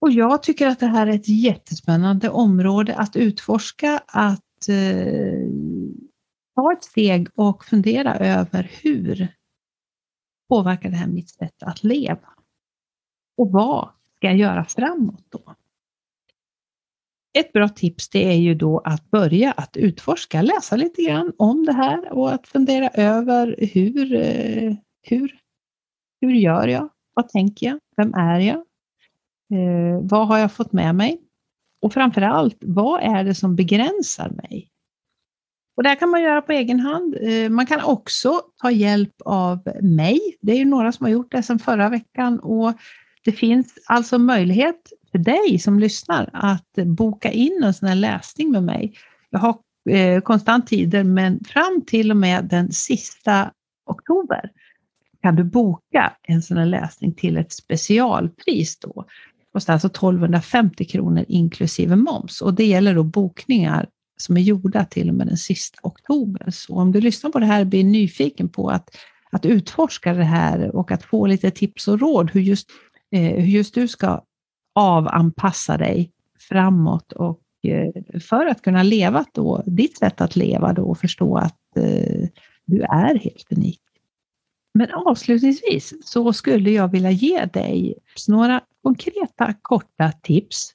Och 0.02 0.12
jag 0.12 0.44
tycker 0.44 0.68
att 0.68 0.80
det 0.80 0.88
här 0.88 1.08
är 1.08 1.12
ett 1.12 1.28
jättespännande 1.28 2.30
område 2.30 2.96
att 2.96 3.16
utforska, 3.16 4.02
att 4.08 4.70
eh, 4.70 5.50
ta 6.56 6.74
ett 6.74 6.84
steg 6.84 7.28
och 7.36 7.66
fundera 7.66 8.16
över 8.16 8.72
hur 8.84 9.28
påverkar 10.52 10.90
det 10.90 10.96
här 10.96 11.08
mitt 11.08 11.30
sätt 11.30 11.64
att 11.64 11.84
leva? 11.84 12.30
Och 13.38 13.52
vad 13.52 13.90
ska 14.16 14.28
jag 14.28 14.38
göra 14.38 14.66
framåt 14.66 15.26
då? 15.30 15.56
Ett 17.40 17.54
bra 17.54 17.70
tips 17.70 18.10
det 18.10 18.28
är 18.28 18.38
ju 18.38 18.56
då 18.56 18.80
att 18.80 19.12
börja 19.12 19.52
att 19.52 19.78
utforska, 19.78 20.42
läsa 20.42 20.76
lite 20.76 21.02
grann 21.02 21.34
om 21.38 21.66
det 21.66 21.74
här 21.74 22.12
och 22.12 22.34
att 22.34 22.48
fundera 22.48 22.90
över 22.90 23.56
hur, 23.74 24.16
eh, 24.16 24.76
hur, 25.02 25.40
hur 26.22 26.34
gör 26.34 26.68
jag? 26.68 26.90
Vad 27.14 27.30
tänker 27.30 27.68
jag? 27.68 27.80
Vem 27.98 28.14
är 28.14 28.40
jag? 28.40 28.58
Eh, 29.54 30.02
vad 30.02 30.28
har 30.28 30.38
jag 30.38 30.52
fått 30.52 30.72
med 30.72 30.96
mig? 30.96 31.22
Och 31.82 31.94
framför 31.94 32.22
allt, 32.22 32.58
vad 32.62 33.02
är 33.02 33.24
det 33.24 33.36
som 33.36 33.56
begränsar 33.56 34.30
mig? 34.30 34.72
Och 35.76 35.84
det 35.84 35.90
här 35.90 35.96
kan 35.96 36.10
man 36.10 36.22
göra 36.22 36.42
på 36.42 36.52
egen 36.52 36.80
hand. 36.80 37.18
Eh, 37.22 37.50
man 37.50 37.66
kan 37.66 37.82
också 37.84 38.42
ta 38.62 38.72
hjälp 38.72 39.22
av 39.26 39.60
mig. 39.82 40.20
Det 40.42 40.52
är 40.52 40.58
ju 40.58 40.66
några 40.66 40.92
som 40.92 41.04
har 41.04 41.12
gjort 41.12 41.32
det 41.32 41.44
sedan 41.44 41.60
förra 41.60 41.90
veckan 41.90 42.40
och 42.40 42.74
det 43.24 43.32
finns 43.32 43.74
alltså 43.86 44.18
möjlighet 44.18 44.94
för 45.12 45.18
dig 45.18 45.60
som 45.60 45.80
lyssnar 45.80 46.30
att 46.34 46.74
boka 46.86 47.32
in 47.32 47.64
en 47.64 47.74
sån 47.74 47.90
här 47.90 47.96
läsning 47.96 48.52
med 48.52 48.64
mig. 48.64 48.94
Jag 49.30 49.40
har 49.40 49.56
eh, 49.90 50.22
konstant 50.22 50.68
tider 50.68 51.04
men 51.04 51.44
fram 51.44 51.84
till 51.88 52.12
och 52.12 52.18
med 52.18 52.46
den 52.46 52.72
sista 52.72 53.52
oktober 53.86 54.52
kan 55.22 55.36
du 55.36 55.44
boka 55.44 56.14
en 56.22 56.42
sån 56.42 56.58
här 56.58 56.66
läsning 56.66 57.14
till 57.14 57.38
ett 57.38 57.52
specialpris 57.52 58.80
då 58.80 59.06
kostar 59.54 59.74
alltså 59.74 59.88
1250 59.88 60.86
kronor 60.86 61.26
inklusive 61.28 61.96
moms 61.96 62.42
och 62.42 62.54
det 62.54 62.66
gäller 62.66 62.96
då 62.96 63.04
bokningar 63.04 63.88
som 64.22 64.38
är 64.38 64.42
gjorda 64.42 64.86
till 64.86 65.10
och 65.10 65.16
med 65.16 65.28
den 65.28 65.38
sista 65.38 65.80
oktober. 65.84 66.52
Så 66.52 66.76
om 66.76 66.92
du 66.92 67.02
lyssnar 67.02 67.32
på 67.32 67.40
det 67.40 67.46
här 67.46 67.62
och 67.62 67.68
blir 67.68 67.84
nyfiken 67.84 68.50
på 68.50 68.70
att, 68.70 68.90
att 69.32 69.46
utforska 69.46 70.14
det 70.14 70.24
här 70.24 70.76
och 70.76 70.92
att 70.92 71.04
få 71.04 71.26
lite 71.26 71.52
tips 71.52 71.88
och 71.88 72.00
råd 72.00 72.32
hur 72.32 72.42
just, 72.42 72.70
eh, 73.12 73.22
hur 73.22 73.52
just 73.52 73.76
du 73.76 73.88
ska 73.88 74.24
avanpassa 74.76 75.78
dig 75.78 76.12
framåt 76.40 77.12
och 77.12 77.42
eh, 77.64 78.20
för 78.22 78.46
att 78.46 78.62
kunna 78.62 78.84
leva 78.84 79.26
då, 79.34 79.64
ditt 79.66 79.98
sätt 79.98 80.22
att 80.22 80.36
leva 80.36 80.74
då 80.74 80.84
och 80.84 80.98
förstå 80.98 81.38
att 81.38 81.78
eh, 81.78 82.28
du 82.66 82.82
är 82.82 83.20
helt 83.20 83.52
unik. 83.52 83.82
Men 84.74 84.92
avslutningsvis 84.92 85.94
så 86.04 86.34
skulle 86.34 86.72
jag 86.72 86.88
vilja 86.88 87.12
ge 87.12 87.46
dig 87.46 87.96
några 88.28 88.62
konkreta 88.84 89.54
korta 89.62 90.12
tips. 90.12 90.72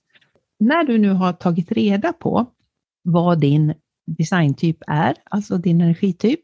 När 0.58 0.84
du 0.84 0.98
nu 0.98 1.10
har 1.10 1.32
tagit 1.32 1.72
reda 1.72 2.12
på 2.12 2.46
vad 3.06 3.40
din 3.40 3.74
designtyp 4.06 4.76
är, 4.86 5.16
alltså 5.24 5.58
din 5.58 5.80
energityp. 5.80 6.40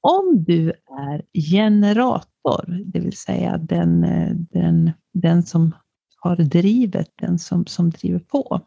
Om 0.00 0.44
du 0.46 0.72
är 0.98 1.22
generator, 1.50 2.84
det 2.84 3.00
vill 3.00 3.16
säga 3.16 3.58
den, 3.58 4.00
den, 4.50 4.90
den 5.12 5.42
som 5.42 5.74
har 6.16 6.36
drivet, 6.36 7.08
den 7.14 7.38
som, 7.38 7.66
som 7.66 7.90
driver 7.90 8.18
på. 8.18 8.60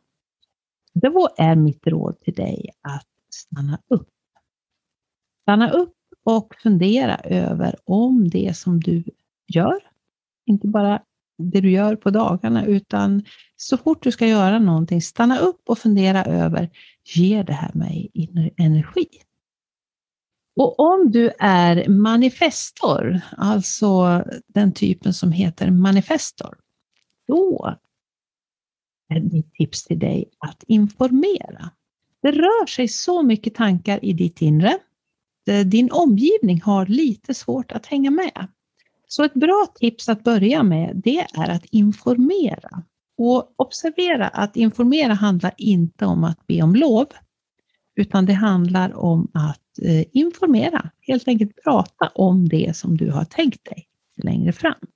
Då 0.94 1.30
är 1.38 1.56
mitt 1.56 1.88
råd 1.88 2.20
till 2.20 2.34
dig 2.34 2.70
att 2.82 3.08
stanna 3.34 3.80
upp. 3.88 4.10
Stanna 5.42 5.70
upp 5.70 5.96
och 6.24 6.56
fundera 6.64 7.16
över 7.16 7.76
om 7.84 8.30
det 8.30 8.58
som 8.58 8.80
du 8.80 9.04
gör, 9.48 9.80
inte 10.46 10.68
bara 10.68 11.04
det 11.38 11.62
du 11.62 11.72
gör 11.72 11.96
på 11.96 12.10
dagarna, 12.10 12.66
utan 12.66 13.24
så 13.56 13.78
fort 13.78 14.04
du 14.04 14.12
ska 14.12 14.28
göra 14.28 14.60
någonting, 14.60 15.02
stanna 15.02 15.40
upp 15.40 15.62
och 15.66 15.80
fundera 15.80 16.26
över, 16.26 16.70
ger 17.16 17.44
det 17.44 17.54
här 17.54 17.72
mig 17.74 18.12
energi? 18.58 19.08
Och 20.56 20.80
om 20.80 21.12
du 21.12 21.32
är 21.40 21.90
manifestor, 21.90 23.22
alltså 23.38 24.24
den 24.48 24.74
typen 24.74 25.14
som 25.14 25.32
heter 25.32 25.72
manifestor, 25.72 26.58
då 27.28 27.76
är 29.10 29.20
mitt 29.20 29.54
tips 29.54 29.84
till 29.84 30.00
dig 30.00 30.30
att 30.40 30.64
informera. 30.68 31.72
Det 32.22 32.32
rör 32.32 32.66
sig 32.66 32.88
så 32.88 33.24
mycket 33.24 33.56
tankar 33.56 34.06
i 34.06 34.14
ditt 34.14 34.42
inre. 34.42 34.78
Din 35.66 35.92
omgivning 35.92 36.62
har 36.62 36.86
lite 36.86 37.34
svårt 37.34 37.72
att 37.72 37.86
hänga 37.86 38.12
med. 38.12 38.48
Så 39.16 39.24
ett 39.24 39.34
bra 39.34 39.68
tips 39.76 40.10
att 40.10 40.24
börja 40.24 40.64
med 40.64 41.02
det 41.04 41.20
är 41.20 41.50
att 41.50 41.66
informera. 41.66 42.84
Och 43.18 43.54
observera 43.56 44.28
att 44.28 44.56
informera 44.56 45.14
handlar 45.14 45.54
inte 45.58 46.06
om 46.06 46.24
att 46.24 46.48
be 46.48 46.62
om 46.62 46.76
lov, 46.76 47.08
utan 47.96 48.26
det 48.26 48.34
handlar 48.34 48.94
om 48.94 49.32
att 49.34 49.80
eh, 49.82 50.06
informera, 50.12 50.90
helt 51.02 51.28
enkelt 51.28 51.64
prata 51.64 52.12
om 52.16 52.50
det 52.50 52.78
som 52.78 52.98
du 52.98 53.12
har 53.12 53.26
tänkt 53.26 53.66
dig 53.66 53.88
längre 54.24 54.54
fram. 54.54 54.88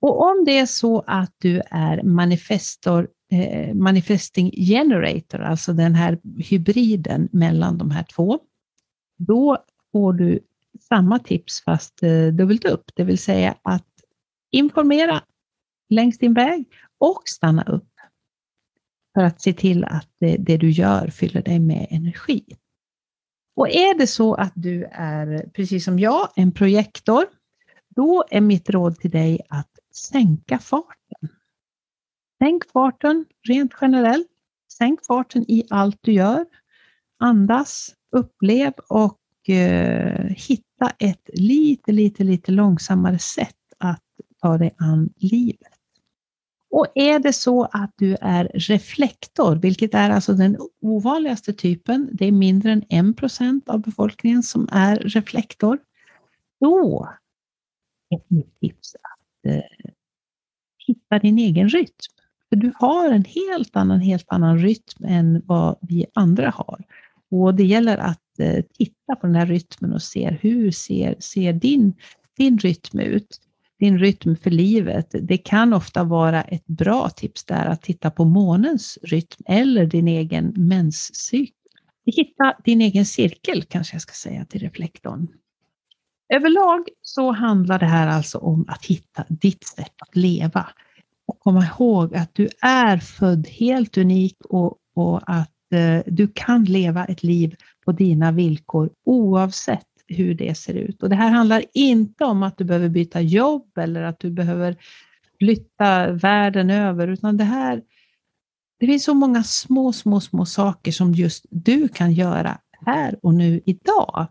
Och 0.00 0.22
om 0.22 0.44
det 0.44 0.58
är 0.58 0.66
så 0.66 1.04
att 1.06 1.34
du 1.38 1.62
är 1.70 2.02
manifestor, 2.02 3.08
eh, 3.32 3.74
manifesting 3.74 4.50
generator, 4.50 5.40
alltså 5.40 5.72
den 5.72 5.94
här 5.94 6.18
hybriden 6.38 7.28
mellan 7.32 7.78
de 7.78 7.90
här 7.90 8.04
två, 8.14 8.38
då 9.18 9.58
får 9.92 10.12
du 10.12 10.40
samma 10.88 11.18
tips 11.18 11.60
fast 11.64 12.02
eh, 12.02 12.26
dubbelt 12.26 12.64
upp, 12.64 12.90
det 12.94 13.04
vill 13.04 13.18
säga 13.18 13.54
att 13.62 13.86
informera 14.50 15.22
längs 15.88 16.18
din 16.18 16.34
väg 16.34 16.64
och 16.98 17.22
stanna 17.24 17.62
upp 17.62 17.92
för 19.14 19.22
att 19.22 19.40
se 19.40 19.52
till 19.52 19.84
att 19.84 20.08
det, 20.20 20.36
det, 20.36 20.56
du 20.56 20.70
gör 20.70 21.08
fyller 21.08 21.42
dig 21.42 21.58
med 21.58 21.86
energi. 21.90 22.44
Och 23.56 23.68
är 23.68 23.98
det 23.98 24.06
så 24.06 24.34
att 24.34 24.52
du 24.54 24.84
är, 24.92 25.50
precis 25.54 25.84
som 25.84 25.98
jag, 25.98 26.28
en 26.36 26.52
projektor, 26.52 27.26
då 27.88 28.24
är 28.30 28.40
mitt 28.40 28.70
råd 28.70 28.98
till 28.98 29.10
dig 29.10 29.40
att 29.48 29.78
sänka 29.94 30.58
farten. 30.58 31.28
Sänk 32.38 32.70
farten 32.72 33.24
rent 33.48 33.72
generellt. 33.80 34.28
Sänk 34.72 35.06
farten 35.06 35.44
i 35.48 35.66
allt 35.70 35.98
du 36.00 36.12
gör. 36.12 36.46
Andas, 37.18 37.94
upplev 38.12 38.72
och 38.88 39.20
Eh, 39.48 40.26
hitta 40.28 40.90
ett 40.98 41.30
lite, 41.32 41.92
lite, 41.92 42.24
lite 42.24 42.52
långsammare 42.52 43.18
sätt 43.18 43.54
att 43.78 44.02
ta 44.42 44.58
dig 44.58 44.74
an 44.78 45.10
livet. 45.16 45.72
Och 46.70 46.86
är 46.94 47.18
det 47.18 47.32
så 47.32 47.64
att 47.64 47.92
du 47.96 48.16
är 48.20 48.50
reflektor, 48.54 49.56
vilket 49.56 49.94
är 49.94 50.10
alltså 50.10 50.32
den 50.32 50.56
ovanligaste 50.80 51.52
typen, 51.52 52.08
det 52.12 52.26
är 52.26 52.32
mindre 52.32 52.72
än 52.72 52.82
1 52.88 53.68
av 53.68 53.80
befolkningen 53.80 54.42
som 54.42 54.68
är 54.72 54.96
reflektor, 54.96 55.78
då 56.60 57.08
är 58.10 58.20
mitt 58.28 58.60
tips 58.60 58.94
att 58.94 59.52
eh, 59.52 59.90
hitta 60.86 61.18
din 61.18 61.38
egen 61.38 61.68
rytm. 61.68 62.12
För 62.48 62.56
du 62.56 62.72
har 62.78 63.10
en 63.10 63.24
helt 63.24 63.76
annan, 63.76 64.00
helt 64.00 64.26
annan 64.28 64.58
rytm 64.58 65.04
än 65.04 65.42
vad 65.46 65.78
vi 65.80 66.06
andra 66.14 66.50
har. 66.50 66.84
Och 67.30 67.54
det 67.54 67.64
gäller 67.64 67.98
att 67.98 68.38
eh, 68.38 68.64
titta 68.78 69.16
på 69.20 69.26
den 69.26 69.36
här 69.36 69.46
rytmen 69.46 69.92
och 69.92 70.02
se 70.02 70.30
hur 70.40 70.70
ser, 70.70 71.16
ser 71.18 71.52
din, 71.52 71.94
din 72.36 72.58
rytm 72.58 72.98
ut? 72.98 73.40
Din 73.78 73.98
rytm 73.98 74.36
för 74.36 74.50
livet. 74.50 75.14
Det 75.22 75.38
kan 75.38 75.72
ofta 75.72 76.04
vara 76.04 76.42
ett 76.42 76.66
bra 76.66 77.08
tips 77.10 77.44
där 77.44 77.66
att 77.66 77.82
titta 77.82 78.10
på 78.10 78.24
månens 78.24 78.98
rytm 79.02 79.42
eller 79.46 79.86
din 79.86 80.08
egen 80.08 80.52
menscykel. 80.56 81.52
Hitta 82.06 82.56
din 82.64 82.80
egen 82.80 83.06
cirkel 83.06 83.62
kanske 83.62 83.94
jag 83.94 84.02
ska 84.02 84.12
säga 84.12 84.44
till 84.44 84.60
reflektorn. 84.60 85.28
Överlag 86.34 86.88
så 87.02 87.32
handlar 87.32 87.78
det 87.78 87.86
här 87.86 88.06
alltså 88.06 88.38
om 88.38 88.64
att 88.68 88.86
hitta 88.86 89.24
ditt 89.28 89.66
sätt 89.66 89.94
att 89.98 90.16
leva. 90.16 90.68
Och 91.26 91.40
komma 91.40 91.64
ihåg 91.64 92.14
att 92.14 92.34
du 92.34 92.48
är 92.62 92.98
född 92.98 93.46
helt 93.46 93.98
unik 93.98 94.36
och, 94.44 94.78
och 94.94 95.20
att 95.26 95.50
Eh, 95.74 96.02
du 96.06 96.28
kan 96.34 96.64
leva 96.64 97.04
ett 97.04 97.22
liv 97.22 97.56
på 97.84 97.92
dina 97.92 98.32
villkor 98.32 98.90
oavsett 99.04 99.86
hur 100.06 100.34
det 100.34 100.54
ser 100.54 100.74
ut. 100.74 101.02
Och 101.02 101.08
det 101.08 101.16
här 101.16 101.30
handlar 101.30 101.64
inte 101.74 102.24
om 102.24 102.42
att 102.42 102.58
du 102.58 102.64
behöver 102.64 102.88
byta 102.88 103.20
jobb 103.20 103.78
eller 103.78 104.02
att 104.02 104.20
du 104.20 104.30
behöver 104.30 104.76
flytta 105.38 106.12
världen 106.12 106.70
över, 106.70 107.08
utan 107.08 107.36
det 107.36 107.44
här 107.44 107.82
det 108.78 108.86
finns 108.86 109.04
så 109.04 109.14
många 109.14 109.42
små, 109.42 109.92
små, 109.92 110.20
små 110.20 110.46
saker 110.46 110.92
som 110.92 111.12
just 111.12 111.46
du 111.50 111.88
kan 111.88 112.12
göra 112.12 112.58
här 112.86 113.18
och 113.22 113.34
nu 113.34 113.60
idag. 113.64 114.26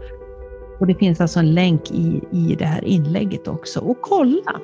Och 0.79 0.87
det 0.87 0.95
finns 0.95 1.21
alltså 1.21 1.39
en 1.39 1.53
länk 1.53 1.91
i, 1.91 2.21
i 2.31 2.55
det 2.59 2.65
här 2.65 2.85
inlägget 2.85 3.47
också. 3.47 3.79
Och 3.79 3.97
kolla! 4.01 4.59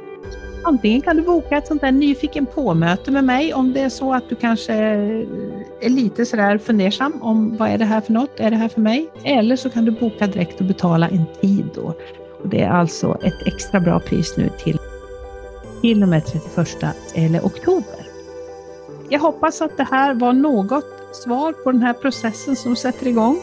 Antingen 0.64 1.02
kan 1.02 1.18
du 1.18 1.24
boka 1.24 1.58
ett 1.58 1.68
sånt 1.68 1.82
där 1.82 1.92
nyfiken 1.92 2.46
på-möte 2.46 3.12
med 3.12 3.24
mig 3.24 3.54
om 3.54 3.74
det 3.74 3.80
är 3.80 3.90
så 3.90 4.14
att 4.14 4.30
du 4.30 4.36
kanske 4.36 4.74
är 4.74 5.90
lite 5.90 6.26
sådär 6.26 6.58
fundersam 6.58 7.14
om 7.22 7.58
vad 7.58 7.70
är 7.70 7.78
det 7.78 7.86
här 7.86 8.02
för 8.02 8.14
något? 8.14 8.40
Är 8.40 8.52
det 8.52 8.58
här 8.58 8.70
för 8.70 8.82
mig? 8.82 9.10
Eller 9.24 9.56
så 9.56 9.70
kan 9.70 9.86
du 9.86 9.92
boka 9.92 10.28
direkt 10.28 10.60
och 10.60 10.66
betala 10.66 11.10
en 11.10 11.26
tid 11.42 11.66
då. 11.76 11.94
Och 12.44 12.50
det 12.50 12.62
är 12.62 12.70
alltså 12.70 13.18
ett 13.24 13.48
extra 13.48 13.80
bra 13.80 14.00
pris 14.00 14.38
nu 14.38 14.50
till 14.64 14.80
till 15.82 16.04
och 16.04 16.10
med 16.10 16.26
31 16.26 16.86
eller 17.14 17.40
oktober. 17.40 18.05
Jag 19.10 19.20
hoppas 19.20 19.62
att 19.62 19.78
det 19.78 19.88
här 19.92 20.14
var 20.14 20.34
något 20.34 20.86
svar 21.12 21.54
på 21.54 21.72
den 21.72 21.82
här 21.82 21.94
processen 21.94 22.56
som 22.56 22.76
sätter 22.76 23.08
igång 23.08 23.42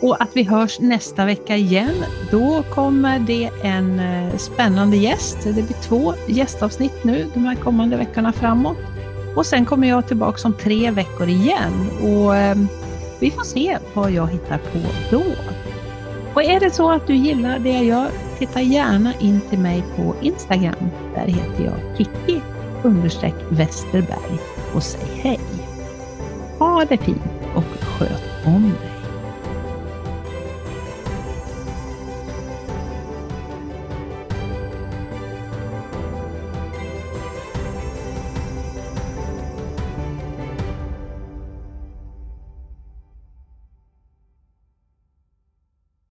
och 0.00 0.22
att 0.22 0.28
vi 0.32 0.42
hörs 0.42 0.80
nästa 0.80 1.24
vecka 1.24 1.56
igen. 1.56 2.04
Då 2.30 2.64
kommer 2.70 3.18
det 3.18 3.50
en 3.62 4.00
eh, 4.00 4.36
spännande 4.36 4.96
gäst. 4.96 5.38
Det 5.44 5.52
blir 5.52 5.82
två 5.82 6.14
gästavsnitt 6.28 7.04
nu 7.04 7.30
de 7.34 7.44
här 7.44 7.54
kommande 7.54 7.96
veckorna 7.96 8.32
framåt. 8.32 8.76
Och 9.36 9.46
sen 9.46 9.64
kommer 9.64 9.88
jag 9.88 10.08
tillbaka 10.08 10.48
om 10.48 10.54
tre 10.54 10.90
veckor 10.90 11.28
igen 11.28 11.90
och 12.02 12.36
eh, 12.36 12.56
vi 13.20 13.30
får 13.30 13.44
se 13.44 13.78
vad 13.94 14.10
jag 14.10 14.26
hittar 14.26 14.58
på 14.58 14.78
då. 15.10 15.22
Och 16.34 16.42
är 16.42 16.60
det 16.60 16.70
så 16.70 16.90
att 16.90 17.06
du 17.06 17.14
gillar 17.14 17.58
det 17.58 17.72
jag 17.72 17.84
gör, 17.84 18.08
titta 18.38 18.60
gärna 18.60 19.14
in 19.20 19.40
till 19.50 19.58
mig 19.58 19.84
på 19.96 20.14
Instagram. 20.22 20.90
Där 21.14 21.26
heter 21.26 21.64
jag 21.64 21.96
Kikki 21.96 22.40
Westerberg 23.50 24.53
och 24.74 24.82
säg 24.82 25.20
hej. 25.22 25.40
Ha 26.58 26.84
det 26.84 26.96
fint 26.96 27.22
och 27.54 27.64
sköt 27.64 28.46
om 28.46 28.62
dig. 28.62 28.83